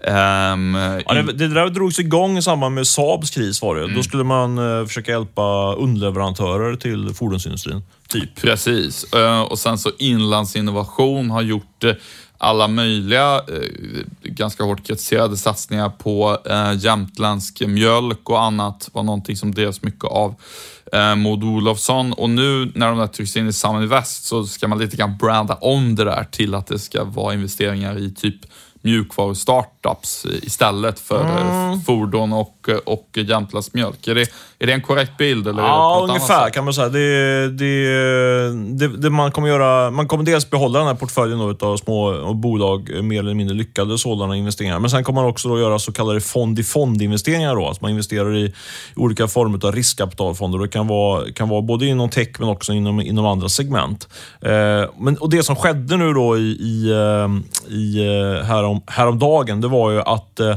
Um, 0.00 0.74
ja, 0.74 1.14
det, 1.14 1.32
det 1.32 1.48
där 1.48 1.70
drogs 1.70 1.98
igång 1.98 2.38
i 2.38 2.42
samband 2.42 2.74
med 2.74 2.86
Saabs 2.86 3.30
kris. 3.30 3.62
Var 3.62 3.74
det. 3.74 3.84
Mm. 3.84 3.96
Då 3.96 4.02
skulle 4.02 4.24
man 4.24 4.58
uh, 4.58 4.86
försöka 4.86 5.10
hjälpa 5.10 5.74
underleverantörer 5.74 6.76
till 6.76 7.14
fordonsindustrin. 7.14 7.82
Typ. 8.08 8.40
Precis. 8.40 9.14
Uh, 9.16 9.40
och 9.40 9.58
sen 9.58 9.78
så 9.78 9.90
Inlandsinnovation 9.98 11.30
har 11.30 11.42
gjort 11.42 11.84
uh, 11.84 11.92
alla 12.38 12.68
möjliga 12.68 13.40
ganska 14.22 14.64
hårt 14.64 14.86
kritiserade 14.86 15.36
satsningar 15.36 15.88
på 15.88 16.38
uh, 16.50 16.84
jämtländsk 16.84 17.62
mjölk 17.66 18.30
och 18.30 18.42
annat 18.42 18.90
var 18.92 19.02
någonting 19.02 19.36
som 19.36 19.54
drevs 19.54 19.82
mycket 19.82 20.04
av 20.04 20.34
eh, 20.92 21.16
Maud 21.16 21.44
Olofsson 21.44 22.12
och 22.12 22.30
nu 22.30 22.72
när 22.74 22.88
de 22.88 22.98
där 22.98 23.06
trycks 23.06 23.36
in 23.36 23.48
i 23.48 23.52
Saminvest 23.52 24.24
så 24.24 24.44
ska 24.44 24.68
man 24.68 24.78
lite 24.78 24.96
grann 24.96 25.16
branda 25.16 25.54
om 25.54 25.94
det 25.94 26.04
där 26.04 26.24
till 26.24 26.54
att 26.54 26.66
det 26.66 26.78
ska 26.78 27.04
vara 27.04 27.34
investeringar 27.34 27.98
i 27.98 28.14
typ 28.14 28.36
mjukvaru-startups 28.82 30.26
istället 30.42 31.00
för 31.00 31.24
mm. 31.24 31.80
fordon 31.80 32.32
och, 32.32 32.68
och 32.84 33.08
Jämtlands 33.14 33.74
mjölk. 33.74 34.08
Är 34.08 34.14
det, 34.14 34.30
är 34.58 34.66
det 34.66 34.72
en 34.72 34.82
korrekt 34.82 35.16
bild? 35.16 35.48
Eller 35.48 35.62
ja, 35.62 36.06
ungefär 36.08 36.50
kan 36.50 36.64
man 36.64 36.74
säga. 36.74 36.88
Det, 36.88 37.48
det, 37.48 38.88
det, 38.88 39.10
man, 39.10 39.32
kommer 39.32 39.48
göra, 39.48 39.90
man 39.90 40.08
kommer 40.08 40.24
dels 40.24 40.50
behålla 40.50 40.78
den 40.78 40.88
här 40.88 40.94
portföljen 40.94 41.56
av 41.60 41.76
små 41.76 42.34
bolag, 42.34 43.04
mer 43.04 43.20
eller 43.20 43.34
mindre 43.34 43.56
lyckade 43.56 43.98
sådana 43.98 44.36
investeringar. 44.36 44.78
Men 44.78 44.90
sen 44.90 45.04
kommer 45.04 45.20
man 45.20 45.30
också 45.30 45.58
göra 45.58 45.78
så 45.78 45.92
kallade 45.92 46.20
fond-i-fond-investeringar. 46.20 47.56
Då. 47.56 47.66
Alltså 47.66 47.82
man 47.84 47.90
investerar 47.90 48.36
i 48.36 48.54
olika 48.96 49.28
former 49.28 49.66
av 49.66 49.72
riskkapitalfonder. 49.72 50.58
Det 50.58 50.68
kan 50.68 50.86
vara, 50.86 51.32
kan 51.32 51.48
vara 51.48 51.62
både 51.62 51.86
inom 51.86 52.10
tech 52.10 52.28
men 52.38 52.48
också 52.48 52.72
inom, 52.72 53.00
inom 53.00 53.26
andra 53.26 53.48
segment. 53.48 54.08
Eh, 54.40 54.50
men, 54.98 55.16
och 55.20 55.30
Det 55.30 55.42
som 55.42 55.56
skedde 55.56 55.96
nu 55.96 56.12
då 56.12 56.38
i, 56.38 56.40
i, 56.40 56.90
eh, 56.90 57.74
i 57.74 58.06
eh, 58.06 58.44
här 58.44 58.67
härom, 58.68 58.82
häromdagen, 58.86 59.60
det 59.60 59.68
var 59.68 59.90
ju 59.90 60.00
att 60.00 60.40
eh, 60.40 60.56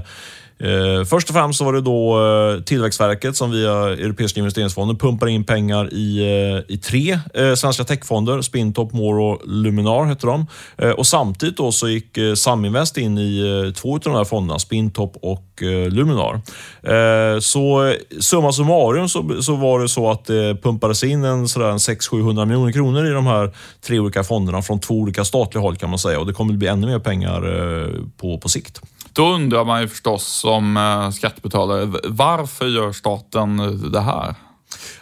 eh, 0.63 1.05
först 1.05 1.29
och 1.29 1.35
främst 1.35 1.59
så 1.59 1.65
var 1.65 1.73
det 1.73 1.81
då 1.81 2.25
eh, 2.25 2.63
Tillväxtverket 2.63 3.35
som 3.35 3.51
via 3.51 3.71
Europeiska 3.71 4.39
investeringsfonden 4.39 4.97
pumpar 4.97 5.27
in 5.27 5.43
pengar 5.43 5.93
i, 5.93 6.19
eh, 6.19 6.75
i 6.75 6.77
tre 6.77 7.19
eh, 7.33 7.53
svenska 7.53 7.83
techfonder. 7.83 8.41
Spintop, 8.41 8.93
More 8.93 9.23
och 9.23 9.41
Luminar 9.45 10.05
heter 10.05 10.27
de. 10.27 10.47
Eh, 10.77 10.89
och 10.89 11.07
samtidigt 11.07 11.57
då 11.57 11.71
så 11.71 11.89
gick 11.89 12.17
eh, 12.17 12.33
Saminvest 12.33 12.97
in 12.97 13.17
i 13.17 13.63
eh, 13.67 13.73
två 13.73 13.93
av 13.93 13.99
de 13.99 14.13
här 14.13 14.23
fonderna, 14.23 14.59
Spintop 14.59 15.17
och 15.21 15.63
eh, 15.63 15.89
Luminar. 15.89 16.41
Eh, 16.83 17.39
så 17.39 17.93
summa 18.19 18.51
summarum 18.51 19.09
så, 19.09 19.41
så 19.41 19.55
var 19.55 19.79
det 19.79 19.89
så 19.89 20.11
att 20.11 20.25
det 20.25 20.61
pumpades 20.61 21.03
in 21.03 21.23
en, 21.23 21.47
sådär 21.47 21.71
600-700 21.71 22.45
miljoner 22.45 22.71
kronor 22.71 23.07
i 23.07 23.09
de 23.09 23.27
här 23.27 23.51
tre 23.81 23.99
olika 23.99 24.23
fonderna 24.23 24.61
från 24.61 24.79
två 24.79 24.95
olika 24.95 25.25
statliga 25.25 25.61
håll 25.61 25.75
kan 25.75 25.89
man 25.89 25.99
säga 25.99 26.19
och 26.19 26.25
det 26.27 26.33
kommer 26.33 26.53
att 26.53 26.59
bli 26.59 26.67
ännu 26.67 26.87
mer 26.87 26.99
pengar 26.99 27.37
eh, 27.37 27.89
på, 28.17 28.37
på 28.37 28.49
sikt. 28.49 28.81
Då 29.13 29.33
undrar 29.33 29.65
man 29.65 29.81
ju 29.81 29.87
förstås 29.87 30.43
som 30.51 30.77
eh, 30.77 31.09
skattebetalare, 31.09 31.85
varför 32.03 32.65
gör 32.65 32.91
staten 32.91 33.59
eh, 33.59 33.67
det 33.67 33.99
här? 34.01 34.35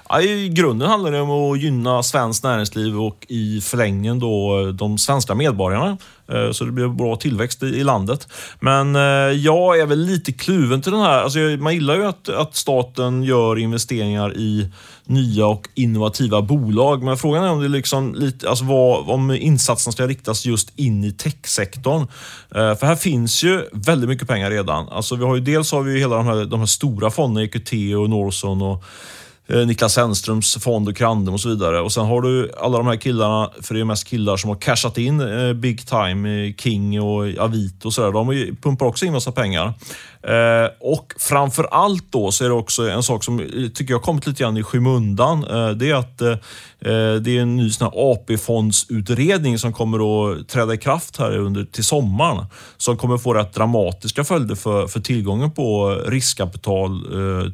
Ja, 0.10 0.22
I 0.22 0.50
grunden 0.50 0.90
handlar 0.90 1.12
det 1.12 1.22
om 1.22 1.30
att 1.30 1.62
gynna 1.62 2.04
svenskt 2.04 2.44
näringsliv 2.44 3.02
och 3.02 3.26
i 3.30 3.62
förlängningen 3.62 4.20
då 4.20 4.60
eh, 4.60 4.68
de 4.68 4.98
svenska 4.98 5.36
medborgarna. 5.36 5.98
Eh, 6.32 6.52
så 6.52 6.64
det 6.66 6.72
blir 6.72 6.88
bra 6.88 7.16
tillväxt 7.16 7.64
i 7.64 7.84
landet. 7.84 8.28
Men 8.60 8.96
eh, 8.96 9.02
jag 9.32 9.80
är 9.80 9.86
väl 9.86 10.00
lite 10.00 10.32
kluven 10.32 10.82
till 10.82 10.92
den 10.92 11.02
här. 11.02 11.24
Alltså 11.24 11.40
man 11.40 11.74
gillar 11.74 11.96
ju 11.96 12.06
att, 12.06 12.30
att 12.30 12.56
staten 12.56 13.24
gör 13.24 13.60
investeringar 13.60 14.38
i 14.38 14.70
nya 15.06 15.48
och 15.48 15.68
innovativa 15.74 16.42
bolag. 16.42 17.04
Men 17.04 17.18
frågan 17.18 17.44
är 17.44 17.50
om, 17.50 17.62
det 17.62 17.68
liksom 17.68 18.16
lite, 18.16 18.50
alltså 18.50 18.66
vad, 18.66 19.10
om 19.10 19.32
insatserna 19.32 19.92
ska 19.92 20.08
riktas 20.08 20.46
just 20.46 20.80
in 20.80 21.04
i 21.04 21.12
techsektorn. 21.12 22.02
Eh, 22.56 22.76
för 22.76 22.86
här 22.86 22.96
finns 22.96 23.44
ju 23.44 23.66
väldigt 23.72 24.10
mycket 24.10 24.28
pengar 24.28 24.52
redan. 24.52 24.90
Alltså 24.90 25.16
vi 25.16 25.26
har 25.26 25.36
ju, 25.36 25.42
dels 25.42 25.72
har 25.72 25.82
vi 25.82 26.00
hela 26.00 26.16
de 26.16 26.26
här, 26.26 26.46
de 26.46 26.60
här 26.60 26.68
stora 26.68 27.12
fonderna, 27.12 27.46
EQT 27.46 27.74
och 27.98 28.10
Norson 28.10 28.62
och 28.62 28.84
Eh, 29.50 29.66
Niklas 29.68 29.94
Sennströms 29.94 30.58
fond 30.64 30.90
och 30.90 30.96
Krandem 30.96 31.34
och 31.34 31.40
så 31.40 31.50
vidare. 31.50 31.82
Och 31.82 31.92
sen 31.92 32.06
har 32.06 32.22
du 32.22 32.52
alla 32.58 32.78
de 32.78 32.88
här 32.88 32.96
killarna, 32.96 33.52
för 33.62 33.74
det 33.74 33.80
är 33.80 33.86
mest 33.86 34.08
killar 34.08 34.38
som 34.38 34.50
har 34.50 34.58
cashat 34.58 34.98
in 34.98 35.22
eh, 35.22 35.54
big 35.54 35.88
time, 35.88 36.48
eh, 36.48 36.54
King 36.56 37.02
och 37.02 37.38
Avito 37.40 37.88
och 37.88 37.94
sådär. 37.94 38.12
De 38.12 38.56
pumpar 38.62 38.86
också 38.86 39.06
in 39.06 39.14
massa 39.14 39.32
pengar. 39.32 39.74
Eh, 40.24 40.70
och 40.80 41.14
framför 41.18 41.64
allt 41.64 42.12
då 42.12 42.32
så 42.32 42.46
är 42.46 42.50
det 42.50 42.56
också 42.56 42.90
en 42.90 43.04
sak 43.04 43.24
som 43.24 43.40
eh, 43.40 43.46
tycker 43.74 43.94
jag 43.94 44.02
kommit 44.02 44.28
lite 44.28 44.44
grann 44.44 44.58
i 44.58 44.64
skymundan. 44.64 45.42
Det 45.78 45.90
är 45.90 45.96
att 45.96 46.18
det 47.24 47.38
är 47.38 47.42
en 47.42 47.56
ny 47.56 47.72
AP-fondsutredning 47.82 49.60
som 49.60 49.74
kommer 49.74 50.32
att 50.32 50.48
träda 50.48 50.74
i 50.74 50.78
kraft 50.78 51.18
här 51.18 51.38
under, 51.38 51.66
till 51.66 51.84
sommaren. 51.84 52.46
Som 52.78 52.98
kommer 52.98 53.18
få 53.18 53.34
rätt 53.34 53.54
dramatiska 53.54 54.24
följder 54.24 54.56
för, 54.56 54.88
för 54.88 55.00
tillgången 55.00 55.52
på 55.52 55.90
riskkapital 56.06 57.02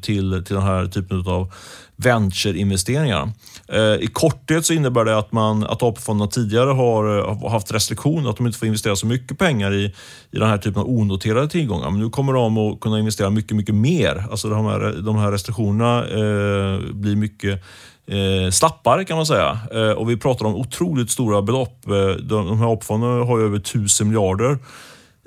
till, 0.01 0.43
till 0.45 0.55
den 0.55 0.63
här 0.63 0.86
typen 0.86 1.27
av 1.27 1.51
venture-investeringar. 1.97 3.31
Eh, 3.67 3.79
I 3.79 4.10
korthet 4.13 4.65
så 4.65 4.73
innebär 4.73 5.05
det 5.05 5.17
att, 5.17 5.31
man, 5.31 5.63
att 5.63 5.84
AP-fonderna 5.84 6.31
tidigare 6.31 6.69
har 6.69 7.17
eh, 7.17 7.51
haft 7.51 7.71
restriktioner, 7.71 8.29
att 8.29 8.38
de 8.38 8.45
inte 8.45 8.60
får 8.60 8.65
investera 8.65 8.95
så 8.95 9.08
mycket 9.08 9.38
pengar 9.38 9.73
i, 9.73 9.86
i 10.31 10.38
den 10.38 10.49
här 10.49 10.58
typen 10.58 10.81
av 10.81 10.89
onoterade 10.89 11.49
tillgångar. 11.49 11.91
Men 11.91 11.99
nu 11.99 12.10
kommer 12.10 12.34
de 12.34 12.58
att 12.58 12.79
kunna 12.79 12.99
investera 12.99 13.29
mycket, 13.29 13.58
mycket 13.58 13.75
mer. 13.75 14.25
Alltså 14.31 14.49
de 14.49 14.65
här, 14.65 15.01
de 15.01 15.15
här 15.15 15.31
restriktionerna 15.31 15.99
eh, 15.99 16.79
blir 16.93 17.15
mycket 17.15 17.63
eh, 18.08 18.51
slappare 18.51 19.05
kan 19.05 19.17
man 19.17 19.25
säga. 19.25 19.60
Eh, 19.73 19.91
och 19.91 20.10
vi 20.10 20.17
pratar 20.17 20.45
om 20.45 20.55
otroligt 20.55 21.12
stora 21.12 21.41
belopp. 21.41 21.88
Eh, 21.88 21.91
de, 22.08 22.47
de 22.47 22.60
här 22.60 22.73
AP-fonderna 22.73 23.25
har 23.25 23.39
över 23.39 23.58
1000 23.58 24.08
miljarder 24.08 24.58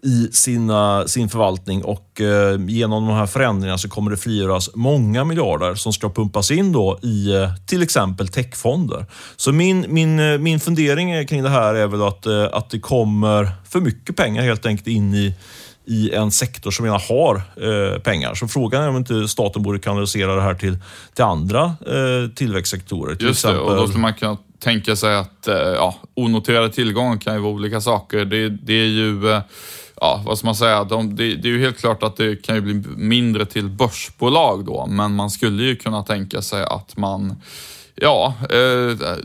i 0.03 0.29
sina, 0.33 1.09
sin 1.09 1.29
förvaltning 1.29 1.85
och 1.85 2.21
eh, 2.21 2.61
genom 2.69 3.07
de 3.07 3.15
här 3.15 3.27
förändringarna 3.27 3.79
så 3.79 3.89
kommer 3.89 4.11
det 4.11 4.17
frigöras 4.17 4.71
många 4.75 5.25
miljarder 5.25 5.75
som 5.75 5.93
ska 5.93 6.11
pumpas 6.11 6.51
in 6.51 6.73
då 6.73 6.99
i 7.03 7.35
eh, 7.35 7.51
till 7.67 7.83
exempel 7.83 8.29
techfonder. 8.29 9.07
Så 9.37 9.53
min, 9.53 9.87
min, 9.89 10.19
eh, 10.19 10.39
min 10.39 10.61
fundering 10.61 11.27
kring 11.27 11.43
det 11.43 11.49
här 11.49 11.75
är 11.75 11.87
väl 11.87 12.03
att, 12.03 12.27
eh, 12.27 12.45
att 12.53 12.71
det 12.71 12.81
kommer 12.81 13.51
för 13.69 13.81
mycket 13.81 14.17
pengar 14.17 14.43
helt 14.43 14.67
enkelt 14.67 14.89
in 14.89 15.15
i 15.15 15.35
i 15.89 16.11
en 16.13 16.31
sektor 16.31 16.71
som 16.71 16.85
redan 16.85 17.01
har 17.09 17.37
eh, 17.37 17.99
pengar. 17.99 18.35
Så 18.35 18.49
frågan 18.49 18.83
är 18.83 18.89
om 18.89 18.97
inte 18.97 19.29
staten 19.29 19.63
borde 19.63 19.79
kanalisera 19.79 20.35
det 20.35 20.43
här 20.43 20.55
till, 20.55 20.79
till 21.15 21.25
andra 21.25 21.65
eh, 21.65 22.31
tillväxtsektorer. 22.35 23.15
Till 23.15 23.27
Just 23.27 23.45
exempel... 23.45 23.65
det, 23.65 23.71
och 23.71 23.77
då 23.77 23.87
skulle 23.87 24.03
man 24.03 24.15
kunna 24.15 24.37
tänka 24.59 24.97
sig 24.97 25.17
att 25.17 25.49
eh, 25.49 25.55
ja, 25.57 25.95
onoterade 26.15 26.69
tillgångar 26.71 27.17
kan 27.17 27.35
ju 27.35 27.41
vara 27.41 27.53
olika 27.53 27.81
saker. 27.81 28.25
Det, 28.25 28.49
det 28.49 28.73
är 28.73 28.87
ju 28.87 29.31
eh, 29.31 29.41
ja, 30.01 30.23
vad 30.27 30.39
ska 30.39 30.47
man 30.47 30.55
säga, 30.55 30.85
de, 30.85 31.17
det, 31.17 31.35
det, 31.35 31.49
är 31.49 31.53
ju 31.53 31.61
helt 31.61 31.79
klart 31.79 32.03
att 32.03 32.17
det 32.17 32.43
kan 32.43 32.55
ju 32.55 32.61
bli 32.61 32.75
mindre 32.97 33.47
till 33.47 33.69
börsbolag 33.69 34.65
då, 34.65 34.87
men 34.87 35.15
man 35.15 35.31
skulle 35.31 35.63
ju 35.63 35.77
kunna 35.77 36.03
tänka 36.03 36.43
sig 36.43 36.65
att 36.65 36.97
man, 36.97 37.43
ja, 37.95 38.35
eh, 38.51 39.17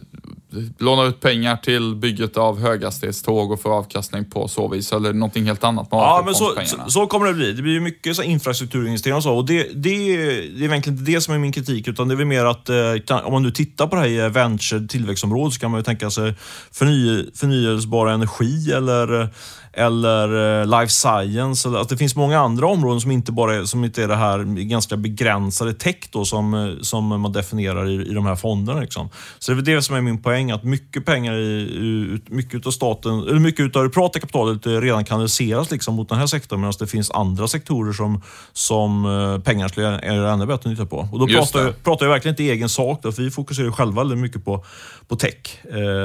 lånar 0.77 1.07
ut 1.07 1.19
pengar 1.19 1.57
till 1.57 1.95
bygget 1.95 2.37
av 2.37 2.59
höghastighetståg 2.59 3.51
och 3.51 3.61
får 3.61 3.77
avkastning 3.77 4.25
på 4.25 4.47
så 4.47 4.67
vis, 4.67 4.93
eller 4.93 5.13
någonting 5.13 5.45
helt 5.45 5.63
annat. 5.63 5.87
Ja, 5.91 6.21
men 6.25 6.35
så, 6.35 6.53
så, 6.65 6.77
så, 6.87 7.07
kommer 7.07 7.27
det 7.27 7.33
bli. 7.33 7.53
Det 7.53 7.61
blir 7.61 7.79
mycket 7.79 8.15
så 8.15 8.23
infrastrukturinvesteringar 8.23 9.17
och 9.17 9.23
så. 9.23 9.33
Och 9.33 9.45
det, 9.45 9.63
det, 9.63 9.73
det 9.73 10.13
är 10.13 10.63
egentligen 10.63 10.99
inte 10.99 11.11
det 11.11 11.21
som 11.21 11.33
är 11.33 11.39
min 11.39 11.51
kritik, 11.51 11.87
utan 11.87 12.07
det 12.07 12.13
är 12.13 12.15
väl 12.15 12.25
mer 12.25 12.45
att 12.45 12.69
eh, 12.69 13.25
om 13.25 13.33
man 13.33 13.43
nu 13.43 13.51
tittar 13.51 13.87
på 13.87 13.95
det 13.95 14.01
här 14.01 14.09
i 14.09 14.29
venture 14.29 14.87
tillväxtområdet 14.87 15.53
så 15.53 15.59
kan 15.59 15.71
man 15.71 15.79
ju 15.79 15.83
tänka 15.83 16.09
sig 16.09 16.33
förny, 16.71 17.31
förnyelsebar 17.35 18.07
energi 18.07 18.71
eller 18.71 19.29
eller 19.73 20.61
eh, 20.61 20.79
life 20.79 20.91
science. 20.91 21.67
Eller, 21.67 21.77
alltså 21.77 21.95
det 21.95 21.99
finns 21.99 22.15
många 22.15 22.39
andra 22.39 22.67
områden 22.67 23.01
som 23.01 23.11
inte 23.11 23.31
bara 23.31 23.55
är, 23.55 23.65
som 23.65 23.83
inte 23.83 24.03
är 24.03 24.07
det 24.07 24.15
här 24.15 24.43
ganska 24.43 24.97
begränsade 24.97 25.73
tech 25.73 25.95
då, 26.11 26.25
som, 26.25 26.53
eh, 26.53 26.81
som 26.81 27.07
man 27.21 27.31
definierar 27.31 27.89
i, 27.89 28.09
i 28.09 28.13
de 28.13 28.25
här 28.25 28.35
fonderna. 28.35 28.79
Liksom. 28.79 29.09
Så 29.39 29.51
det 29.53 29.71
är 29.71 29.75
det 29.75 29.81
som 29.81 29.95
är 29.95 30.01
min 30.01 30.21
poäng, 30.21 30.51
att 30.51 30.63
mycket 30.63 31.05
pengar 31.05 31.33
i, 31.33 32.19
mycket 32.25 32.67
av 32.67 32.71
staten, 32.71 33.19
eller 33.19 33.39
mycket 33.39 33.75
av 33.75 33.83
det 33.83 33.89
privata 33.89 34.19
kapitalet 34.19 34.67
redan 34.67 35.05
kanaliseras 35.05 35.71
liksom 35.71 35.95
mot 35.95 36.09
den 36.09 36.17
här 36.17 36.27
sektorn 36.27 36.61
medan 36.61 36.73
det 36.79 36.87
finns 36.87 37.11
andra 37.11 37.47
sektorer 37.47 37.93
som, 37.93 38.21
som 38.53 39.05
eh, 39.05 39.43
pengar 39.43 39.67
skulle 39.67 39.87
är 39.87 40.25
ännu 40.25 40.45
bättre 40.45 40.69
nytta 40.69 40.85
på. 40.85 41.07
Och 41.11 41.19
då 41.19 41.27
pratar 41.27 41.59
jag, 41.59 41.83
pratar 41.83 42.05
jag 42.05 42.13
verkligen 42.13 42.33
inte 42.33 42.43
i 42.43 42.49
egen 42.49 42.69
sak, 42.69 42.99
då, 43.03 43.11
för 43.11 43.23
vi 43.23 43.31
fokuserar 43.31 43.71
själva 43.71 44.01
väldigt 44.01 44.19
mycket 44.19 44.45
på, 44.45 44.65
på 45.07 45.15
tech. 45.15 45.33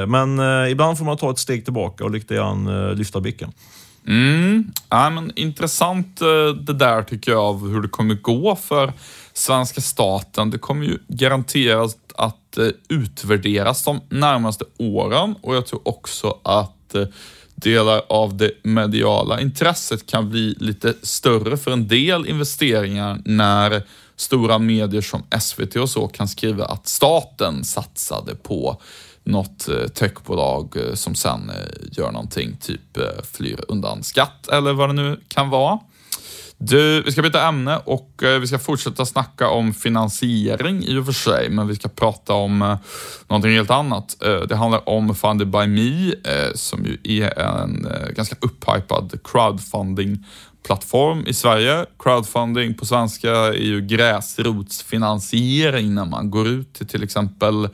Men 0.06 0.40
ibland 0.70 0.98
får 0.98 1.04
man 1.04 1.16
ta 1.16 1.30
ett 1.30 1.38
steg 1.38 1.64
tillbaka 1.64 2.04
och 2.04 2.10
lite 2.10 2.34
grann 2.34 2.94
lyfta 2.96 3.20
blicken. 3.20 3.52
Mm. 4.08 4.72
Ja, 4.88 5.10
men 5.10 5.32
intressant 5.38 6.20
eh, 6.20 6.48
det 6.48 6.72
där 6.72 7.02
tycker 7.02 7.32
jag 7.32 7.40
av 7.40 7.68
hur 7.68 7.80
det 7.82 7.88
kommer 7.88 8.14
gå 8.14 8.56
för 8.56 8.92
svenska 9.32 9.80
staten. 9.80 10.50
Det 10.50 10.58
kommer 10.58 10.86
ju 10.86 10.98
garanterat 11.08 11.96
att 12.14 12.58
eh, 12.58 12.68
utvärderas 12.88 13.84
de 13.84 14.00
närmaste 14.08 14.64
åren 14.78 15.34
och 15.40 15.56
jag 15.56 15.66
tror 15.66 15.88
också 15.88 16.38
att 16.42 16.94
eh, 16.94 17.04
delar 17.54 18.02
av 18.08 18.36
det 18.36 18.50
mediala 18.62 19.40
intresset 19.40 20.06
kan 20.06 20.30
bli 20.30 20.54
lite 20.58 20.94
större 21.02 21.56
för 21.56 21.70
en 21.70 21.88
del 21.88 22.26
investeringar 22.26 23.22
när 23.24 23.82
stora 24.16 24.58
medier 24.58 25.00
som 25.00 25.22
SVT 25.40 25.76
och 25.76 25.90
så 25.90 26.08
kan 26.08 26.28
skriva 26.28 26.64
att 26.64 26.88
staten 26.88 27.64
satsade 27.64 28.34
på 28.34 28.80
något 29.28 29.68
eh, 29.68 29.86
techbolag 29.86 30.76
eh, 30.76 30.94
som 30.94 31.14
sen 31.14 31.50
eh, 31.50 31.88
gör 31.92 32.12
någonting, 32.12 32.56
typ 32.60 32.98
flyr 33.32 33.64
undan 33.68 34.02
skatt 34.02 34.48
eller 34.48 34.72
vad 34.72 34.88
det 34.88 34.92
nu 34.92 35.20
kan 35.28 35.50
vara. 35.50 35.78
Du, 36.60 37.02
vi 37.02 37.12
ska 37.12 37.22
byta 37.22 37.48
ämne 37.48 37.78
och 37.84 38.22
eh, 38.22 38.40
vi 38.40 38.46
ska 38.46 38.58
fortsätta 38.58 39.06
snacka 39.06 39.48
om 39.48 39.74
finansiering 39.74 40.84
i 40.84 40.98
och 40.98 41.06
för 41.06 41.12
sig, 41.12 41.50
men 41.50 41.68
vi 41.68 41.74
ska 41.74 41.88
prata 41.88 42.32
om 42.32 42.62
eh, 42.62 42.76
någonting 43.28 43.52
helt 43.52 43.70
annat. 43.70 44.22
Eh, 44.22 44.40
det 44.40 44.56
handlar 44.56 44.88
om 44.88 45.14
Funded 45.14 45.48
by 45.48 45.66
Me, 45.66 46.12
som 46.54 46.84
ju 46.84 46.98
är 47.04 47.38
en 47.38 47.88
ganska 48.16 48.36
upphypad 48.40 49.18
crowdfunding-plattform 49.24 51.26
i 51.26 51.34
Sverige. 51.34 51.86
Crowdfunding 51.98 52.74
på 52.74 52.86
svenska 52.86 53.30
är 53.30 53.52
ju 53.52 53.80
gräsrotsfinansiering 53.80 55.94
när 55.94 56.04
man 56.04 56.30
går 56.30 56.48
ut 56.48 56.74
till 56.74 56.86
till 56.86 57.02
exempel 57.02 57.68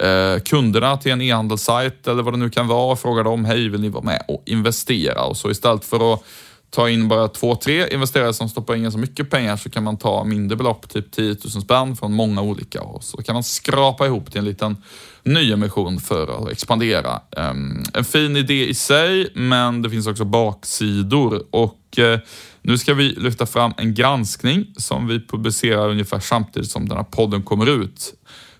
eh, 0.00 0.38
kunderna 0.44 0.96
till 0.96 1.12
en 1.12 1.20
e-handelssajt 1.20 2.06
eller 2.06 2.22
vad 2.22 2.34
det 2.34 2.38
nu 2.38 2.50
kan 2.50 2.68
vara 2.68 2.92
och 2.92 3.00
frågar 3.00 3.24
dem, 3.24 3.44
hej 3.44 3.68
vill 3.68 3.80
ni 3.80 3.88
vara 3.88 4.04
med 4.04 4.24
och 4.28 4.42
investera? 4.46 5.22
Och 5.22 5.36
så 5.36 5.50
istället 5.50 5.84
för 5.84 6.14
att 6.14 6.24
ta 6.70 6.88
in 6.88 7.08
bara 7.08 7.28
två, 7.28 7.56
tre 7.56 7.88
investerare 7.88 8.32
som 8.32 8.48
stoppar 8.48 8.74
in 8.74 8.92
så 8.92 8.98
mycket 8.98 9.30
pengar 9.30 9.56
så 9.56 9.70
kan 9.70 9.84
man 9.84 9.96
ta 9.96 10.24
mindre 10.24 10.56
belopp, 10.56 10.88
typ 10.88 11.12
10 11.12 11.28
000 11.28 11.38
spänn 11.62 11.96
från 11.96 12.12
många 12.12 12.42
olika 12.42 12.82
och 12.82 13.04
så 13.04 13.22
kan 13.22 13.34
man 13.34 13.44
skrapa 13.44 14.06
ihop 14.06 14.30
till 14.30 14.38
en 14.38 14.44
liten 14.44 14.76
nyemission 15.22 16.00
för 16.00 16.42
att 16.42 16.52
expandera. 16.52 17.20
Ehm, 17.36 17.82
en 17.94 18.04
fin 18.04 18.36
idé 18.36 18.68
i 18.68 18.74
sig, 18.74 19.32
men 19.34 19.82
det 19.82 19.90
finns 19.90 20.06
också 20.06 20.24
baksidor 20.24 21.42
och 21.50 21.98
eh, 21.98 22.18
nu 22.62 22.78
ska 22.78 22.94
vi 22.94 23.08
lyfta 23.08 23.46
fram 23.46 23.72
en 23.76 23.94
granskning 23.94 24.66
som 24.76 25.06
vi 25.06 25.26
publicerar 25.26 25.90
ungefär 25.90 26.20
samtidigt 26.20 26.70
som 26.70 26.88
den 26.88 26.96
här 26.96 27.04
podden 27.04 27.42
kommer 27.42 27.82
ut. 27.82 28.14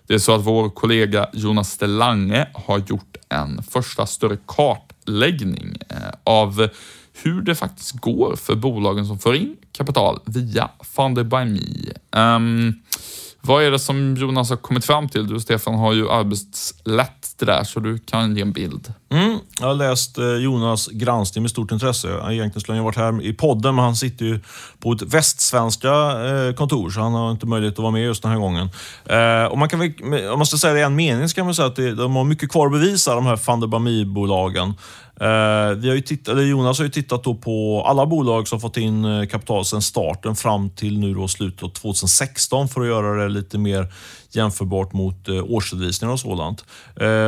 Det 0.07 0.13
är 0.13 0.19
så 0.19 0.35
att 0.35 0.41
vår 0.41 0.69
kollega 0.69 1.29
Jonas 1.33 1.77
Delange 1.77 2.47
har 2.53 2.79
gjort 2.79 3.17
en 3.29 3.63
första 3.63 4.05
större 4.05 4.37
kartläggning 4.45 5.77
eh, 5.89 5.97
av 6.23 6.69
hur 7.23 7.41
det 7.41 7.55
faktiskt 7.55 7.91
går 7.91 8.35
för 8.35 8.55
bolagen 8.55 9.05
som 9.05 9.19
får 9.19 9.35
in 9.35 9.55
kapital 9.71 10.19
via 10.25 10.69
Funded 10.83 11.27
by 11.27 11.45
Me. 11.45 11.59
Um, 12.35 12.81
vad 13.41 13.63
är 13.63 13.71
det 13.71 13.79
som 13.79 14.15
Jonas 14.15 14.49
har 14.49 14.57
kommit 14.57 14.85
fram 14.85 15.09
till? 15.09 15.27
Du 15.27 15.39
Stefan 15.39 15.75
har 15.75 15.93
ju 15.93 16.09
arbetslett 16.09 17.35
det 17.37 17.45
där 17.45 17.63
så 17.63 17.79
du 17.79 17.97
kan 17.99 18.35
ge 18.35 18.41
en 18.41 18.51
bild. 18.51 18.93
Mm, 19.11 19.39
jag 19.59 19.67
har 19.67 19.73
läst 19.73 20.17
eh, 20.17 20.25
Jonas 20.25 20.87
granskning 20.87 21.41
med 21.41 21.51
stort 21.51 21.71
intresse. 21.71 22.07
Egentligen 22.07 22.61
skulle 22.61 22.77
han 22.77 22.85
varit 22.85 22.97
här 22.97 23.21
i 23.21 23.33
podden 23.33 23.75
men 23.75 23.85
han 23.85 23.95
sitter 23.95 24.25
ju 24.25 24.39
på 24.79 24.91
ett 24.91 25.01
västsvenska 25.01 25.89
eh, 25.89 26.53
kontor 26.53 26.89
så 26.89 26.99
han 26.99 27.13
har 27.13 27.31
inte 27.31 27.45
möjlighet 27.45 27.73
att 27.73 27.83
vara 27.83 27.91
med 27.91 28.03
just 28.03 28.21
den 28.21 28.31
här 28.31 28.39
gången. 28.39 28.69
Eh, 29.05 29.51
och 29.51 29.57
man 29.57 29.69
kan 29.69 29.79
väl, 29.79 29.93
om 30.29 30.39
man 30.39 30.45
ska 30.45 30.57
säga 30.57 30.73
det 30.73 30.79
i 30.79 30.83
en 30.83 30.95
mening 30.95 31.29
så 31.29 31.35
kan 31.35 31.45
man 31.45 31.55
säga 31.55 31.67
att 31.67 31.75
de 31.75 32.15
har 32.15 32.23
mycket 32.23 32.51
kvar 32.51 32.65
att 32.65 32.71
bevisa 32.71 33.15
de 33.15 33.25
här 33.25 33.39
van 33.45 33.59
der 33.59 33.79
Me-bolagen. 33.79 34.73
Vi 35.77 35.87
har 35.89 35.95
ju 35.95 36.01
tittat, 36.01 36.27
eller 36.27 36.43
Jonas 36.43 36.77
har 36.77 36.85
ju 36.85 36.91
tittat 36.91 37.23
på 37.23 37.83
alla 37.87 38.05
bolag 38.05 38.47
som 38.47 38.59
fått 38.59 38.77
in 38.77 39.27
kapital 39.31 39.65
sedan 39.65 39.81
starten 39.81 40.35
fram 40.35 40.69
till 40.69 40.99
nu 40.99 41.13
då 41.13 41.27
slutet 41.27 41.63
av 41.63 41.69
2016 41.69 42.67
för 42.67 42.81
att 42.81 42.87
göra 42.87 43.23
det 43.23 43.29
lite 43.29 43.57
mer 43.57 43.93
jämförbart 44.31 44.93
mot 44.93 45.29
årsredovisningar 45.29 46.13
och 46.13 46.19
sådant. 46.19 46.65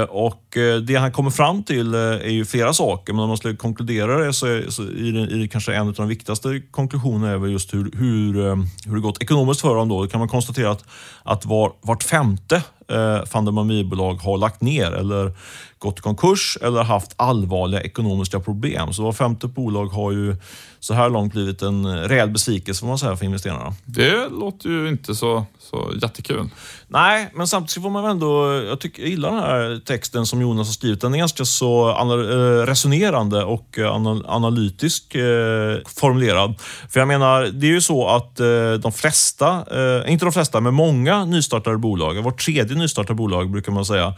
Och 0.10 0.43
Eh, 0.58 0.76
det 0.76 0.96
han 0.96 1.12
kommer 1.12 1.30
fram 1.30 1.64
till 1.64 1.94
eh, 1.94 2.00
är 2.00 2.30
ju 2.30 2.46
flera 2.46 2.74
saker, 2.74 3.14
men 3.14 3.24
om 3.24 3.28
man 3.28 3.38
skulle 3.38 3.56
konkludera 3.56 4.26
det 4.26 4.34
så 4.34 4.46
är, 4.46 4.70
så 4.70 4.82
är, 4.82 5.12
det, 5.12 5.36
är 5.36 5.38
det 5.38 5.48
kanske 5.48 5.76
en 5.76 5.88
av 5.88 5.94
de 5.94 6.08
viktigaste 6.08 6.62
konklusionerna 6.72 7.34
är 7.34 7.38
väl 7.38 7.52
just 7.52 7.74
hur, 7.74 7.92
hur, 7.98 8.48
eh, 8.48 8.56
hur 8.86 8.96
det 8.96 9.02
gått 9.02 9.24
ekonomiskt 9.24 9.62
för 9.62 9.76
dem. 9.76 9.90
Då. 9.90 10.02
då 10.02 10.08
kan 10.08 10.20
man 10.20 10.30
konstatera 10.30 10.72
att, 10.72 10.86
att 11.24 11.46
var, 11.46 11.72
vart 11.82 12.04
femte 12.04 12.64
eh, 12.88 13.26
Fandemamibolag 13.26 14.16
har 14.16 14.38
lagt 14.38 14.62
ner 14.62 14.92
eller 14.92 15.32
gått 15.78 16.00
i 16.00 16.02
konkurs 16.02 16.58
eller 16.62 16.84
haft 16.84 17.14
allvarliga 17.16 17.82
ekonomiska 17.82 18.40
problem. 18.40 18.94
Så 18.94 19.04
var 19.04 19.14
femte 19.14 19.48
bolag 19.48 19.86
har 19.86 20.12
ju 20.12 20.36
så 20.80 20.94
här 20.94 21.10
långt 21.10 21.34
blivit 21.34 21.62
en 21.62 22.08
rejäl 22.08 22.30
besvikelse 22.30 22.80
får 22.80 22.88
man 22.88 22.98
säga 22.98 23.16
för 23.16 23.26
investerarna. 23.26 23.76
Det 23.86 24.30
låter 24.30 24.70
ju 24.70 24.90
inte 24.90 25.16
så, 25.16 25.46
så 25.70 25.92
jättekul. 26.02 26.50
Nej, 26.88 27.32
men 27.36 27.48
samtidigt 27.48 27.84
får 27.84 27.90
man 27.90 28.04
väl 28.04 28.12
ändå... 28.12 28.54
Jag, 28.54 28.80
tycker, 28.80 29.02
jag 29.02 29.10
gillar 29.10 29.32
den 29.32 29.40
här 29.40 29.82
texten 29.86 30.26
som 30.26 30.42
Jonas 30.42 30.68
har 30.68 30.74
skrivit. 30.74 31.02
Den 31.02 31.14
är 31.14 31.18
ganska 31.18 31.46
så 31.46 31.90
eh, 31.90 32.66
resonerande 32.66 33.44
och 33.44 33.80
eh, 33.80 33.96
analytisk 34.26 35.16
eh, 35.16 35.78
formulerad. 35.86 36.56
För 36.90 37.00
jag 37.00 37.08
menar, 37.08 37.44
det 37.44 37.68
är 37.68 37.72
ju 37.72 37.82
så 37.82 38.08
att 38.08 38.40
eh, 38.40 38.74
de 38.74 38.92
flesta, 38.92 39.66
inte 40.08 40.26
de 40.26 40.32
flesta, 40.32 40.62
men 40.62 40.74
många 40.74 41.26
nystartade 41.26 41.78
bolag, 41.78 42.22
vart 42.24 42.46
tredje 42.46 42.78
nystartade 42.78 43.16
bolag 43.16 43.52
brukar 43.52 43.72
man 43.72 43.86
säga, 43.86 44.14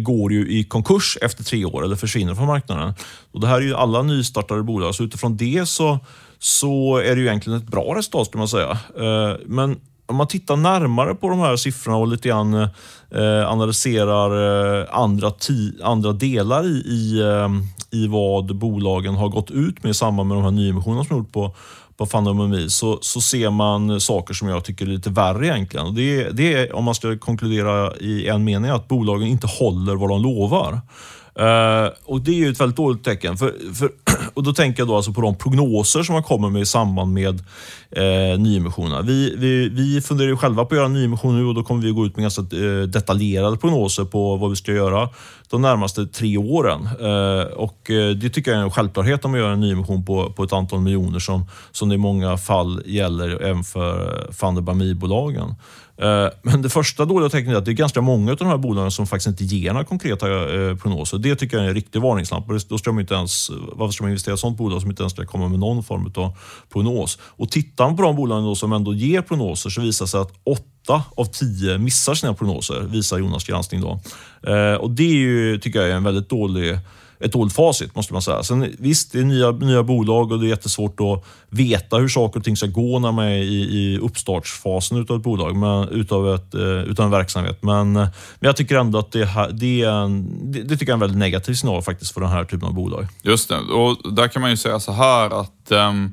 går 0.00 0.32
ju 0.32 0.58
i 0.58 0.64
konkurs 0.64 1.18
efter 1.22 1.44
tre 1.44 1.64
år 1.64 1.84
eller 1.84 1.96
försvinner 1.96 2.34
från 2.34 2.46
marknaden. 2.46 2.94
Och 3.32 3.40
Det 3.40 3.46
här 3.46 3.56
är 3.56 3.60
ju 3.60 3.74
alla 3.74 4.02
nystartade 4.02 4.62
bolag, 4.62 4.94
så 4.94 5.04
utifrån 5.04 5.36
det 5.36 5.68
så, 5.68 5.98
så 6.38 6.96
är 6.96 7.14
det 7.14 7.20
ju 7.20 7.26
egentligen 7.26 7.58
ett 7.58 7.66
bra 7.66 7.94
resultat 7.94 8.26
skulle 8.26 8.38
man 8.38 8.48
säga. 8.48 8.78
Men 9.46 9.80
om 10.06 10.16
man 10.16 10.28
tittar 10.28 10.56
närmare 10.56 11.14
på 11.14 11.28
de 11.28 11.38
här 11.38 11.56
siffrorna 11.56 11.98
och 11.98 12.08
lite 12.08 12.28
grann 12.28 12.54
eh, 12.54 13.50
analyserar 13.50 14.80
eh, 14.80 14.86
andra, 14.90 15.32
andra 15.82 16.12
delar 16.12 16.66
i, 16.66 16.76
i, 16.76 17.20
eh, 17.20 17.48
i 17.90 18.06
vad 18.06 18.56
bolagen 18.56 19.14
har 19.14 19.28
gått 19.28 19.50
ut 19.50 19.82
med 19.82 19.90
i 19.90 19.94
samband 19.94 20.28
med 20.28 20.36
de 20.36 20.44
här 20.44 20.50
nyemissionerna 20.50 21.04
som 21.04 21.16
gjort 21.16 21.32
på, 21.32 21.54
på 21.96 22.06
Fundamomi 22.06 22.70
så, 22.70 22.98
så 23.00 23.20
ser 23.20 23.50
man 23.50 24.00
saker 24.00 24.34
som 24.34 24.48
jag 24.48 24.64
tycker 24.64 24.86
är 24.86 24.90
lite 24.90 25.10
värre 25.10 25.46
egentligen. 25.46 25.86
Och 25.86 25.94
det, 25.94 26.30
det 26.30 26.54
är, 26.54 26.74
om 26.74 26.84
man 26.84 26.94
ska 26.94 27.18
konkludera 27.18 27.96
i 27.96 28.28
en 28.28 28.44
mening, 28.44 28.70
att 28.70 28.88
bolagen 28.88 29.28
inte 29.28 29.46
håller 29.46 29.94
vad 29.96 30.08
de 30.08 30.22
lovar. 30.22 30.80
Eh, 31.38 31.92
och 32.04 32.20
Det 32.20 32.30
är 32.30 32.34
ju 32.34 32.50
ett 32.50 32.60
väldigt 32.60 32.76
dåligt 32.76 33.04
tecken. 33.04 33.36
För, 33.36 33.74
för, 33.74 33.90
och 34.34 34.42
Då 34.42 34.52
tänker 34.52 34.80
jag 34.80 34.88
då 34.88 34.96
alltså 34.96 35.12
på 35.12 35.20
de 35.20 35.36
prognoser 35.36 36.02
som 36.02 36.12
man 36.12 36.22
kommer 36.22 36.50
med 36.50 36.62
i 36.62 36.66
samband 36.66 37.12
med 37.12 37.40
eh, 37.90 38.38
nyemissionerna. 38.38 39.02
Vi, 39.02 39.34
vi, 39.36 39.68
vi 39.68 40.00
funderar 40.00 40.28
ju 40.28 40.36
själva 40.36 40.64
på 40.64 40.74
att 40.74 40.76
göra 40.76 40.86
en 40.86 40.92
nyemission 40.92 41.38
nu 41.38 41.46
och 41.46 41.54
då 41.54 41.62
kommer 41.62 41.82
vi 41.82 41.90
gå 41.90 42.06
ut 42.06 42.16
med 42.16 42.22
ganska 42.22 42.42
eh, 42.42 42.82
detaljerade 42.82 43.56
prognoser 43.56 44.04
på 44.04 44.36
vad 44.36 44.50
vi 44.50 44.56
ska 44.56 44.72
göra 44.72 45.08
de 45.50 45.62
närmaste 45.62 46.06
tre 46.06 46.38
åren. 46.38 46.88
Eh, 47.00 47.46
och 47.46 47.90
eh, 47.90 48.10
Det 48.10 48.30
tycker 48.30 48.50
jag 48.50 48.60
är 48.60 48.64
en 48.64 48.70
självklarhet 48.70 49.24
om 49.24 49.30
man 49.30 49.40
gör 49.40 49.50
en 49.50 49.60
nyemission 49.60 50.04
på, 50.04 50.32
på 50.32 50.44
ett 50.44 50.52
antal 50.52 50.80
miljoner 50.80 51.18
som, 51.18 51.46
som 51.72 51.88
det 51.88 51.94
i 51.94 51.98
många 51.98 52.36
fall 52.36 52.82
gäller 52.86 53.42
även 53.42 53.64
för 53.64 54.24
eh, 54.26 54.32
Funderbami-bolagen. 54.32 55.54
Eh, 55.96 56.28
men 56.42 56.62
det 56.62 56.68
första 56.68 57.04
dåliga 57.04 57.28
tecknet 57.28 57.54
är 57.54 57.58
att 57.58 57.64
det 57.64 57.70
är 57.70 57.72
ganska 57.72 58.00
många 58.00 58.30
av 58.30 58.36
de 58.36 58.48
här 58.48 58.56
bolagen 58.56 58.90
som 58.90 59.06
faktiskt 59.06 59.26
inte 59.26 59.44
ger 59.44 59.72
några 59.72 59.84
konkreta 59.84 60.26
eh, 60.28 60.76
prognoser. 60.76 61.18
Det 61.18 61.36
tycker 61.36 61.56
jag 61.56 61.64
är 61.64 61.68
en 61.68 61.74
riktig 61.74 62.02
varningslampa. 62.02 62.58
Då 62.68 62.78
ska 62.78 62.92
man 62.92 63.00
inte 63.00 63.14
ens, 63.14 63.50
varför 63.72 63.92
ska 63.92 64.04
man 64.04 64.10
investera 64.10 64.32
i 64.32 64.34
ett 64.34 64.40
sånt 64.40 64.58
bolag 64.58 64.80
som 64.80 64.90
inte 64.90 65.02
ens 65.02 65.12
ska 65.12 65.26
komma 65.26 65.48
med 65.48 65.58
någon 65.58 65.84
form 65.84 66.12
av 66.16 66.36
prognos? 66.72 67.18
Och 67.22 67.50
tittar 67.50 67.84
man 67.84 67.96
på 67.96 68.02
de 68.02 68.16
bolagen 68.16 68.56
som 68.56 68.72
ändå 68.72 68.94
ger 68.94 69.22
prognoser 69.22 69.70
så 69.70 69.80
visar 69.80 70.04
det 70.04 70.08
sig 70.08 70.20
att 70.20 70.32
åtta 70.44 71.02
av 71.16 71.24
tio 71.24 71.78
missar 71.78 72.14
sina 72.14 72.34
prognoser, 72.34 72.80
visar 72.80 73.18
Jonas 73.18 73.44
granskning. 73.44 73.80
Då. 73.80 74.00
Eh, 74.50 74.74
och 74.74 74.90
det 74.90 75.02
är 75.02 75.16
ju, 75.16 75.58
tycker 75.58 75.80
jag 75.80 75.88
är 75.88 75.94
en 75.94 76.04
väldigt 76.04 76.28
dålig 76.28 76.78
ett 77.20 77.32
dåligt 77.32 77.52
facit 77.52 77.94
måste 77.96 78.12
man 78.12 78.22
säga. 78.22 78.42
Sen, 78.42 78.74
visst, 78.78 79.12
det 79.12 79.18
är 79.18 79.24
nya, 79.24 79.50
nya 79.50 79.82
bolag 79.82 80.32
och 80.32 80.40
det 80.40 80.46
är 80.46 80.48
jättesvårt 80.48 81.00
att 81.00 81.24
veta 81.48 81.96
hur 81.96 82.08
saker 82.08 82.38
och 82.40 82.44
ting 82.44 82.56
ska 82.56 82.66
gå 82.66 82.98
när 82.98 83.12
man 83.12 83.24
är 83.24 83.36
i, 83.36 83.62
i 83.62 83.98
uppstartsfasen 83.98 84.98
utav 84.98 85.16
ett 85.16 85.22
bolag, 85.22 85.56
men, 85.56 85.88
utav, 85.88 86.34
ett, 86.34 86.54
eh, 86.54 86.60
utav 86.62 87.04
en 87.04 87.10
verksamhet. 87.10 87.62
Men, 87.62 87.96
eh, 87.96 88.08
men 88.38 88.48
jag 88.48 88.56
tycker 88.56 88.76
ändå 88.76 88.98
att 88.98 89.12
det, 89.12 89.28
det, 89.52 89.82
är 89.82 89.90
en, 89.90 90.52
det, 90.52 90.62
det, 90.62 90.76
tycker 90.76 90.84
jag 90.84 90.90
är 90.90 90.94
en 90.94 91.00
väldigt 91.00 91.18
negativ 91.18 91.54
signal 91.54 91.82
faktiskt 91.82 92.14
för 92.14 92.20
den 92.20 92.30
här 92.30 92.44
typen 92.44 92.68
av 92.68 92.74
bolag. 92.74 93.06
Just 93.22 93.48
det, 93.48 93.58
och 93.58 94.12
där 94.12 94.28
kan 94.28 94.42
man 94.42 94.50
ju 94.50 94.56
säga 94.56 94.80
så 94.80 94.92
här 94.92 95.40
att 95.40 95.70
um 95.70 96.12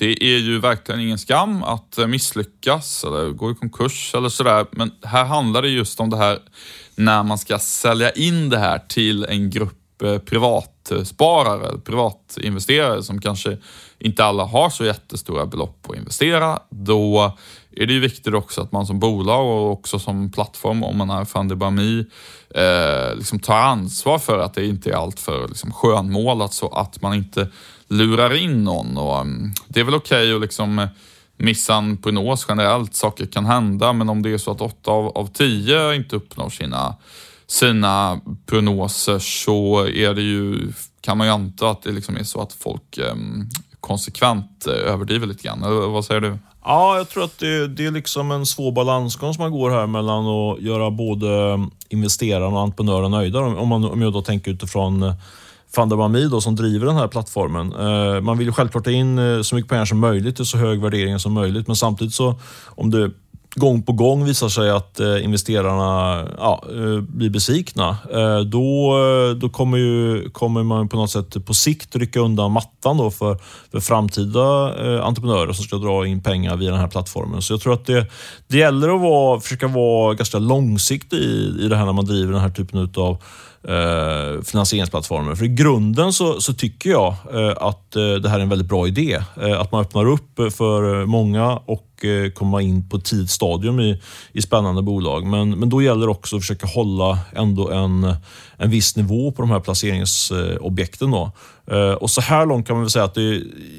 det 0.00 0.24
är 0.24 0.38
ju 0.38 0.58
verkligen 0.58 1.00
ingen 1.00 1.18
skam 1.18 1.62
att 1.62 1.98
eh, 1.98 2.06
misslyckas 2.06 3.04
eller 3.04 3.30
gå 3.30 3.50
i 3.50 3.54
konkurs 3.54 4.14
eller 4.14 4.28
sådär. 4.28 4.66
Men 4.72 4.90
här 5.02 5.24
handlar 5.24 5.62
det 5.62 5.68
just 5.68 6.00
om 6.00 6.10
det 6.10 6.16
här 6.16 6.38
när 6.94 7.22
man 7.22 7.38
ska 7.38 7.58
sälja 7.58 8.10
in 8.10 8.50
det 8.50 8.58
här 8.58 8.78
till 8.88 9.24
en 9.24 9.50
grupp 9.50 9.79
Eh, 10.02 10.18
privatsparare, 10.18 11.78
privatinvesterare 11.78 13.02
som 13.02 13.20
kanske 13.20 13.56
inte 13.98 14.24
alla 14.24 14.44
har 14.44 14.70
så 14.70 14.84
jättestora 14.84 15.46
belopp 15.46 15.86
att 15.88 15.96
investera, 15.96 16.58
då 16.70 17.36
är 17.76 17.86
det 17.86 17.92
ju 17.92 18.00
viktigt 18.00 18.34
också 18.34 18.60
att 18.60 18.72
man 18.72 18.86
som 18.86 18.98
bolag 18.98 19.46
och 19.46 19.72
också 19.72 19.98
som 19.98 20.32
plattform, 20.32 20.84
om 20.84 20.98
man 20.98 21.10
är 21.10 21.24
Fundibami, 21.24 22.04
eh, 22.54 23.16
liksom 23.16 23.38
tar 23.38 23.56
ansvar 23.56 24.18
för 24.18 24.38
att 24.38 24.54
det 24.54 24.66
inte 24.66 24.90
är 24.90 24.94
alltför 24.94 25.48
liksom 25.48 25.72
skönmålat 25.72 26.54
så 26.54 26.68
att 26.68 27.02
man 27.02 27.14
inte 27.14 27.48
lurar 27.88 28.36
in 28.36 28.64
någon. 28.64 28.98
Och, 28.98 29.20
um, 29.20 29.54
det 29.68 29.80
är 29.80 29.84
väl 29.84 29.94
okej 29.94 30.22
okay 30.22 30.34
att 30.34 30.40
liksom 30.40 30.88
missa 31.36 31.74
en 31.74 31.96
prognos 31.96 32.46
generellt, 32.48 32.94
saker 32.94 33.26
kan 33.26 33.46
hända, 33.46 33.92
men 33.92 34.08
om 34.08 34.22
det 34.22 34.30
är 34.30 34.38
så 34.38 34.50
att 34.50 34.60
åtta 34.60 34.90
av, 34.90 35.08
av 35.08 35.26
tio 35.26 35.94
inte 35.94 36.16
uppnår 36.16 36.50
sina 36.50 36.96
sina 37.50 38.20
prognoser 38.46 39.18
så 39.18 39.86
är 39.86 40.14
det 40.14 40.22
ju, 40.22 40.72
kan 41.00 41.18
man 41.18 41.26
ju 41.26 41.32
anta 41.32 41.70
att 41.70 41.82
det 41.82 41.92
liksom 41.92 42.16
är 42.16 42.24
så 42.24 42.40
att 42.40 42.52
folk 42.52 42.98
ehm, 42.98 43.48
konsekvent 43.80 44.66
eh, 44.66 44.92
överdriver 44.92 45.26
lite 45.26 45.42
grann. 45.42 45.60
Vad 45.92 46.04
säger 46.04 46.20
du? 46.20 46.38
Ja, 46.64 46.96
jag 46.96 47.08
tror 47.08 47.24
att 47.24 47.38
det, 47.38 47.68
det, 47.68 47.86
är 47.86 47.90
liksom 47.90 48.30
en 48.30 48.46
svår 48.46 48.72
balansgång 48.72 49.34
som 49.34 49.42
man 49.42 49.52
går 49.52 49.70
här 49.70 49.86
mellan 49.86 50.26
att 50.26 50.60
göra 50.60 50.90
både 50.90 51.28
investeraren 51.88 52.52
och 52.52 52.60
entreprenören 52.60 53.10
nöjda. 53.10 53.40
Om, 53.40 53.68
man, 53.68 53.84
om 53.84 54.02
jag 54.02 54.12
då 54.12 54.22
tänker 54.22 54.50
utifrån 54.50 55.02
eh, 55.02 55.14
Fandabami 55.74 56.28
då, 56.28 56.40
som 56.40 56.56
driver 56.56 56.86
den 56.86 56.96
här 56.96 57.08
plattformen. 57.08 57.72
Eh, 57.72 58.20
man 58.20 58.38
vill 58.38 58.46
ju 58.46 58.52
självklart 58.52 58.84
ta 58.84 58.90
in 58.90 59.44
så 59.44 59.54
mycket 59.54 59.70
pengar 59.70 59.84
som 59.84 59.98
möjligt 59.98 60.36
till 60.36 60.46
så 60.46 60.58
hög 60.58 60.80
värdering 60.80 61.18
som 61.18 61.32
möjligt, 61.32 61.66
men 61.66 61.76
samtidigt 61.76 62.14
så 62.14 62.34
om 62.66 62.90
det 62.90 63.10
gång 63.54 63.82
på 63.82 63.92
gång 63.92 64.24
visar 64.24 64.48
sig 64.48 64.70
att 64.70 65.00
eh, 65.00 65.24
investerarna 65.24 66.26
ja, 66.38 66.64
eh, 66.70 67.00
blir 67.00 67.30
besvikna, 67.30 67.96
eh, 68.12 68.40
då, 68.40 68.98
eh, 68.98 69.36
då 69.36 69.48
kommer, 69.48 69.78
ju, 69.78 70.30
kommer 70.30 70.62
man 70.62 70.88
på 70.88 70.96
något 70.96 71.10
sätt 71.10 71.46
på 71.46 71.54
sikt 71.54 71.96
rycka 71.96 72.20
undan 72.20 72.52
mattan 72.52 72.96
då 72.96 73.10
för, 73.10 73.38
för 73.70 73.80
framtida 73.80 74.74
eh, 74.84 75.06
entreprenörer 75.06 75.52
som 75.52 75.64
ska 75.64 75.76
dra 75.76 76.06
in 76.06 76.22
pengar 76.22 76.56
via 76.56 76.70
den 76.70 76.80
här 76.80 76.88
plattformen. 76.88 77.42
Så 77.42 77.52
jag 77.52 77.60
tror 77.60 77.74
att 77.74 77.86
det, 77.86 78.06
det 78.48 78.58
gäller 78.58 78.94
att 78.94 79.00
vara, 79.00 79.40
försöka 79.40 79.68
vara 79.68 80.14
ganska 80.14 80.38
långsiktig 80.38 81.16
i, 81.16 81.56
i 81.60 81.68
det 81.68 81.76
här 81.76 81.86
när 81.86 81.92
man 81.92 82.04
driver 82.04 82.32
den 82.32 82.42
här 82.42 82.50
typen 82.50 82.90
av 82.96 83.18
eh, 83.68 84.42
finansieringsplattformar. 84.42 85.34
För 85.34 85.44
i 85.44 85.48
grunden 85.48 86.12
så, 86.12 86.40
så 86.40 86.54
tycker 86.54 86.90
jag 86.90 87.14
eh, 87.34 87.56
att 87.56 87.96
eh, 87.96 88.14
det 88.14 88.28
här 88.28 88.38
är 88.38 88.42
en 88.42 88.48
väldigt 88.48 88.68
bra 88.68 88.88
idé. 88.88 89.18
Eh, 89.42 89.60
att 89.60 89.72
man 89.72 89.80
öppnar 89.80 90.08
upp 90.08 90.52
för 90.52 91.00
eh, 91.00 91.06
många 91.06 91.52
och 91.56 91.89
och 92.00 92.04
eh, 92.04 92.30
komma 92.30 92.62
in 92.62 92.88
på 92.88 92.96
ett 92.96 93.04
tidigt 93.04 93.30
stadium 93.30 93.80
i, 93.80 94.00
i 94.32 94.42
spännande 94.42 94.82
bolag. 94.82 95.26
Men, 95.26 95.58
men 95.58 95.68
då 95.68 95.82
gäller 95.82 96.06
det 96.06 96.12
också 96.12 96.36
att 96.36 96.42
försöka 96.42 96.66
hålla 96.66 97.18
ändå 97.32 97.70
en, 97.70 98.14
en 98.60 98.70
viss 98.70 98.96
nivå 98.96 99.32
på 99.32 99.42
de 99.42 99.50
här 99.50 99.60
placeringsobjekten. 99.60 101.10
Då. 101.10 101.32
Eh, 101.66 101.92
och 101.92 102.10
så 102.10 102.20
här 102.20 102.46
långt 102.46 102.66
kan 102.66 102.76
man 102.76 102.82
väl 102.82 102.90
säga 102.90 103.04
att 103.04 103.14
det, 103.14 103.38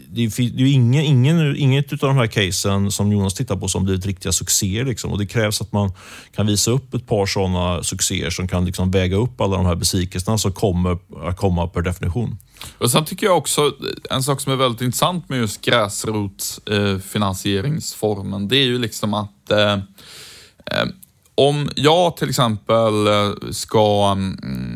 det, 0.09 0.37
det 0.37 0.63
är 0.63 0.73
ingen, 0.73 1.03
ingen, 1.03 1.57
inget 1.57 1.91
av 1.91 1.97
de 1.99 2.17
här 2.17 2.27
casen 2.27 2.91
som 2.91 3.11
Jonas 3.11 3.33
tittar 3.33 3.55
på 3.55 3.67
som 3.67 3.83
blivit 3.83 4.05
riktiga 4.05 4.31
succéer. 4.31 4.85
Liksom. 4.85 5.11
Och 5.11 5.17
det 5.17 5.25
krävs 5.25 5.61
att 5.61 5.71
man 5.71 5.93
kan 6.35 6.47
visa 6.47 6.71
upp 6.71 6.93
ett 6.93 7.07
par 7.07 7.25
sådana 7.25 7.83
succéer 7.83 8.29
som 8.29 8.47
kan 8.47 8.65
liksom 8.65 8.91
väga 8.91 9.17
upp 9.17 9.41
alla 9.41 9.57
de 9.57 9.65
här 9.65 9.75
besvikelserna 9.75 10.37
som 10.37 10.53
kommer 10.53 10.97
att 11.27 11.37
komma 11.37 11.67
per 11.67 11.81
definition. 11.81 12.37
Och 12.77 12.91
Sen 12.91 13.05
tycker 13.05 13.25
jag 13.25 13.37
också, 13.37 13.71
en 14.09 14.23
sak 14.23 14.41
som 14.41 14.53
är 14.53 14.57
väldigt 14.57 14.81
intressant 14.81 15.29
med 15.29 15.39
just 15.39 15.61
gräsrotsfinansieringsformen, 15.61 18.47
det 18.47 18.57
är 18.57 18.65
ju 18.65 18.79
liksom 18.79 19.13
att 19.13 19.51
eh, 19.51 19.73
eh, 20.65 20.85
om 21.35 21.69
jag 21.75 22.17
till 22.17 22.29
exempel 22.29 23.07
eh, 23.07 23.31
ska 23.51 24.11
mm, 24.11 24.70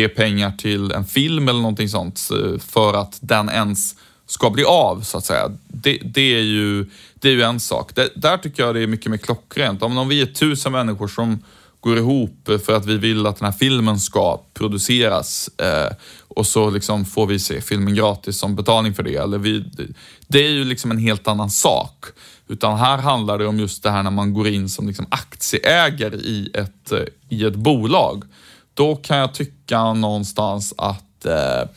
ge 0.00 0.08
pengar 0.08 0.52
till 0.52 0.92
en 0.92 1.04
film 1.04 1.48
eller 1.48 1.60
någonting 1.60 1.88
sånt 1.88 2.28
eh, 2.30 2.58
för 2.58 2.94
att 2.94 3.18
den 3.20 3.48
ens 3.48 3.94
ska 4.26 4.50
bli 4.50 4.64
av, 4.64 5.00
så 5.02 5.18
att 5.18 5.24
säga. 5.24 5.50
Det, 5.68 5.98
det 6.04 6.34
är, 6.34 6.42
ju, 6.42 6.86
det 7.14 7.28
är 7.28 7.32
ju 7.32 7.42
en 7.42 7.60
sak. 7.60 7.94
Det, 7.94 8.10
där 8.16 8.38
tycker 8.38 8.62
jag 8.62 8.74
det 8.74 8.80
är 8.80 8.86
mycket 8.86 9.10
mer 9.10 9.18
klockrent. 9.18 9.82
Om, 9.82 9.98
om 9.98 10.08
vi 10.08 10.22
är 10.22 10.26
tusen 10.26 10.72
människor 10.72 11.08
som 11.08 11.42
går 11.80 11.98
ihop 11.98 12.48
eh, 12.48 12.58
för 12.58 12.76
att 12.76 12.86
vi 12.86 12.96
vill 12.96 13.26
att 13.26 13.36
den 13.36 13.44
här 13.44 13.58
filmen 13.58 14.00
ska 14.00 14.40
produceras 14.54 15.50
eh, 15.58 15.96
och 16.28 16.46
så 16.46 16.70
liksom 16.70 17.04
får 17.04 17.26
vi 17.26 17.38
se 17.38 17.60
filmen 17.60 17.94
gratis 17.94 18.38
som 18.38 18.56
betalning 18.56 18.94
för 18.94 19.02
det. 19.02 19.16
Eller 19.16 19.38
vi, 19.38 19.64
det 20.28 20.46
är 20.46 20.50
ju 20.50 20.64
liksom 20.64 20.90
en 20.90 20.98
helt 20.98 21.28
annan 21.28 21.50
sak. 21.50 22.04
Utan 22.48 22.78
här 22.78 22.98
handlar 22.98 23.38
det 23.38 23.46
om 23.46 23.58
just 23.58 23.82
det 23.82 23.90
här 23.90 24.02
när 24.02 24.10
man 24.10 24.34
går 24.34 24.48
in 24.48 24.68
som 24.68 24.86
liksom 24.86 25.06
aktieägare 25.10 26.16
i 26.16 26.50
ett, 26.54 26.92
eh, 26.92 27.04
i 27.28 27.44
ett 27.44 27.56
bolag. 27.56 28.24
Då 28.80 28.96
kan 28.96 29.16
jag 29.16 29.34
tycka 29.34 29.92
någonstans 29.92 30.74
att 30.78 31.26
eh, 31.26 31.68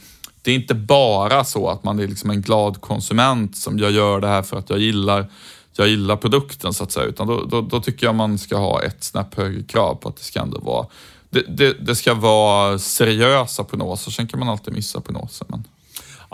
det 0.41 0.51
är 0.51 0.55
inte 0.55 0.75
bara 0.75 1.43
så 1.43 1.69
att 1.69 1.83
man 1.83 1.99
är 1.99 2.07
liksom 2.07 2.29
en 2.29 2.41
glad 2.41 2.81
konsument 2.81 3.57
som 3.57 3.79
jag 3.79 3.91
gör 3.91 4.21
det 4.21 4.27
här 4.27 4.41
för 4.41 4.57
att 4.57 4.69
jag 4.69 4.79
gillar, 4.79 5.31
jag 5.75 5.87
gillar 5.87 6.15
produkten 6.15 6.73
så 6.73 6.83
att 6.83 6.91
säga. 6.91 7.05
Utan 7.05 7.27
då, 7.27 7.45
då, 7.45 7.61
då 7.61 7.81
tycker 7.81 8.05
jag 8.05 8.15
man 8.15 8.37
ska 8.37 8.57
ha 8.57 8.83
ett 8.83 9.03
snäpp 9.03 9.35
högre 9.35 9.63
krav 9.63 9.95
på 9.95 10.09
att 10.09 10.17
det 10.17 10.23
ska 10.23 10.39
ändå 10.39 10.59
vara 10.59 10.87
det, 11.29 11.43
det, 11.47 11.73
det, 11.73 11.95
ska 11.95 12.13
vara 12.13 12.79
seriösa 12.79 13.63
prognoser. 13.63 14.11
Sen 14.11 14.27
kan 14.27 14.39
man 14.39 14.49
alltid 14.49 14.73
missa 14.73 15.01
prognoser. 15.01 15.47
Men... 15.49 15.63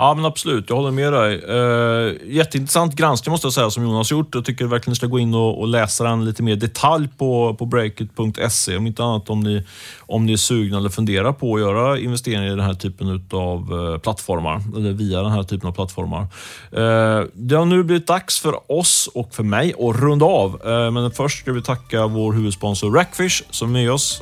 Ja, 0.01 0.13
men 0.13 0.25
absolut. 0.25 0.69
Jag 0.69 0.75
håller 0.75 0.91
med 0.91 1.13
dig. 1.13 1.37
Uh, 1.37 2.35
jätteintressant 2.35 2.95
granskning 2.95 3.31
måste 3.31 3.45
jag 3.45 3.53
säga, 3.53 3.69
som 3.69 3.83
Jonas 3.83 4.11
gjort. 4.11 4.35
Jag 4.35 4.45
tycker 4.45 4.65
verkligen 4.65 4.91
ni 4.91 4.95
ska 4.95 5.07
gå 5.07 5.19
in 5.19 5.33
och, 5.33 5.59
och 5.59 5.67
läsa 5.67 6.03
den 6.03 6.25
lite 6.25 6.43
mer 6.43 6.55
detalj 6.55 7.07
på, 7.17 7.55
på 7.59 7.65
breakit.se. 7.65 8.77
Om 8.77 8.87
inte 8.87 9.03
annat 9.03 9.29
om 9.29 9.39
ni, 9.39 9.63
om 9.99 10.25
ni 10.25 10.33
är 10.33 10.37
sugna 10.37 10.77
eller 10.77 10.89
funderar 10.89 11.33
på 11.33 11.55
att 11.55 11.61
göra 11.61 11.99
investeringar 11.99 12.45
i 12.45 12.49
den 12.49 12.59
här 12.59 12.73
typen 12.73 13.27
av 13.31 13.73
uh, 13.73 13.93
eh, 13.93 13.97
plattformar. 13.97 14.61
Eller 14.77 14.91
via 14.91 15.21
den 15.21 15.31
här 15.31 15.43
typen 15.43 15.69
av 15.69 15.73
plattformar. 15.73 16.21
Uh, 16.21 17.27
det 17.33 17.55
har 17.55 17.65
nu 17.65 17.83
blivit 17.83 18.07
dags 18.07 18.39
för 18.39 18.71
oss 18.71 19.09
och 19.13 19.35
för 19.35 19.43
mig 19.43 19.73
att 19.79 20.01
runda 20.01 20.25
av. 20.25 20.59
men 20.93 21.11
först 21.11 21.39
ska 21.39 21.51
vi 21.51 21.61
tacka 21.61 22.07
vår 22.07 22.33
huvudsponsor 22.33 22.91
Rackfish 22.91 23.43
som 23.49 23.69
är 23.69 23.73
med 23.73 23.91
oss 23.91 24.21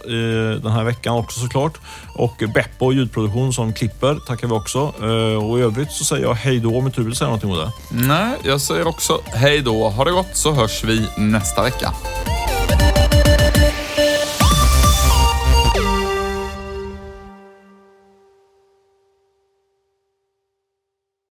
den 0.61 0.71
här 0.71 0.83
veckan 0.83 1.15
också 1.15 1.39
såklart. 1.39 1.77
Och 2.15 2.43
Beppo 2.53 2.91
ljudproduktion 2.91 3.53
som 3.53 3.73
klipper 3.73 4.15
tackar 4.27 4.47
vi 4.47 4.53
också. 4.53 4.79
Och 5.37 5.66
övrigt 5.67 5.91
så 5.91 6.05
säger 6.05 6.23
jag 6.23 6.33
hej 6.33 6.59
då 6.59 6.77
om 6.77 6.91
du 6.95 7.03
vill 7.03 7.15
säga 7.15 7.25
någonting 7.25 7.51
Olle. 7.51 7.71
Nej, 7.89 8.37
jag 8.43 8.61
säger 8.61 8.87
också 8.87 9.21
hej 9.25 9.61
då. 9.61 9.89
Ha 9.89 10.05
det 10.05 10.11
gott 10.11 10.29
så 10.33 10.51
hörs 10.51 10.83
vi 10.83 11.07
nästa 11.17 11.63
vecka. 11.63 11.93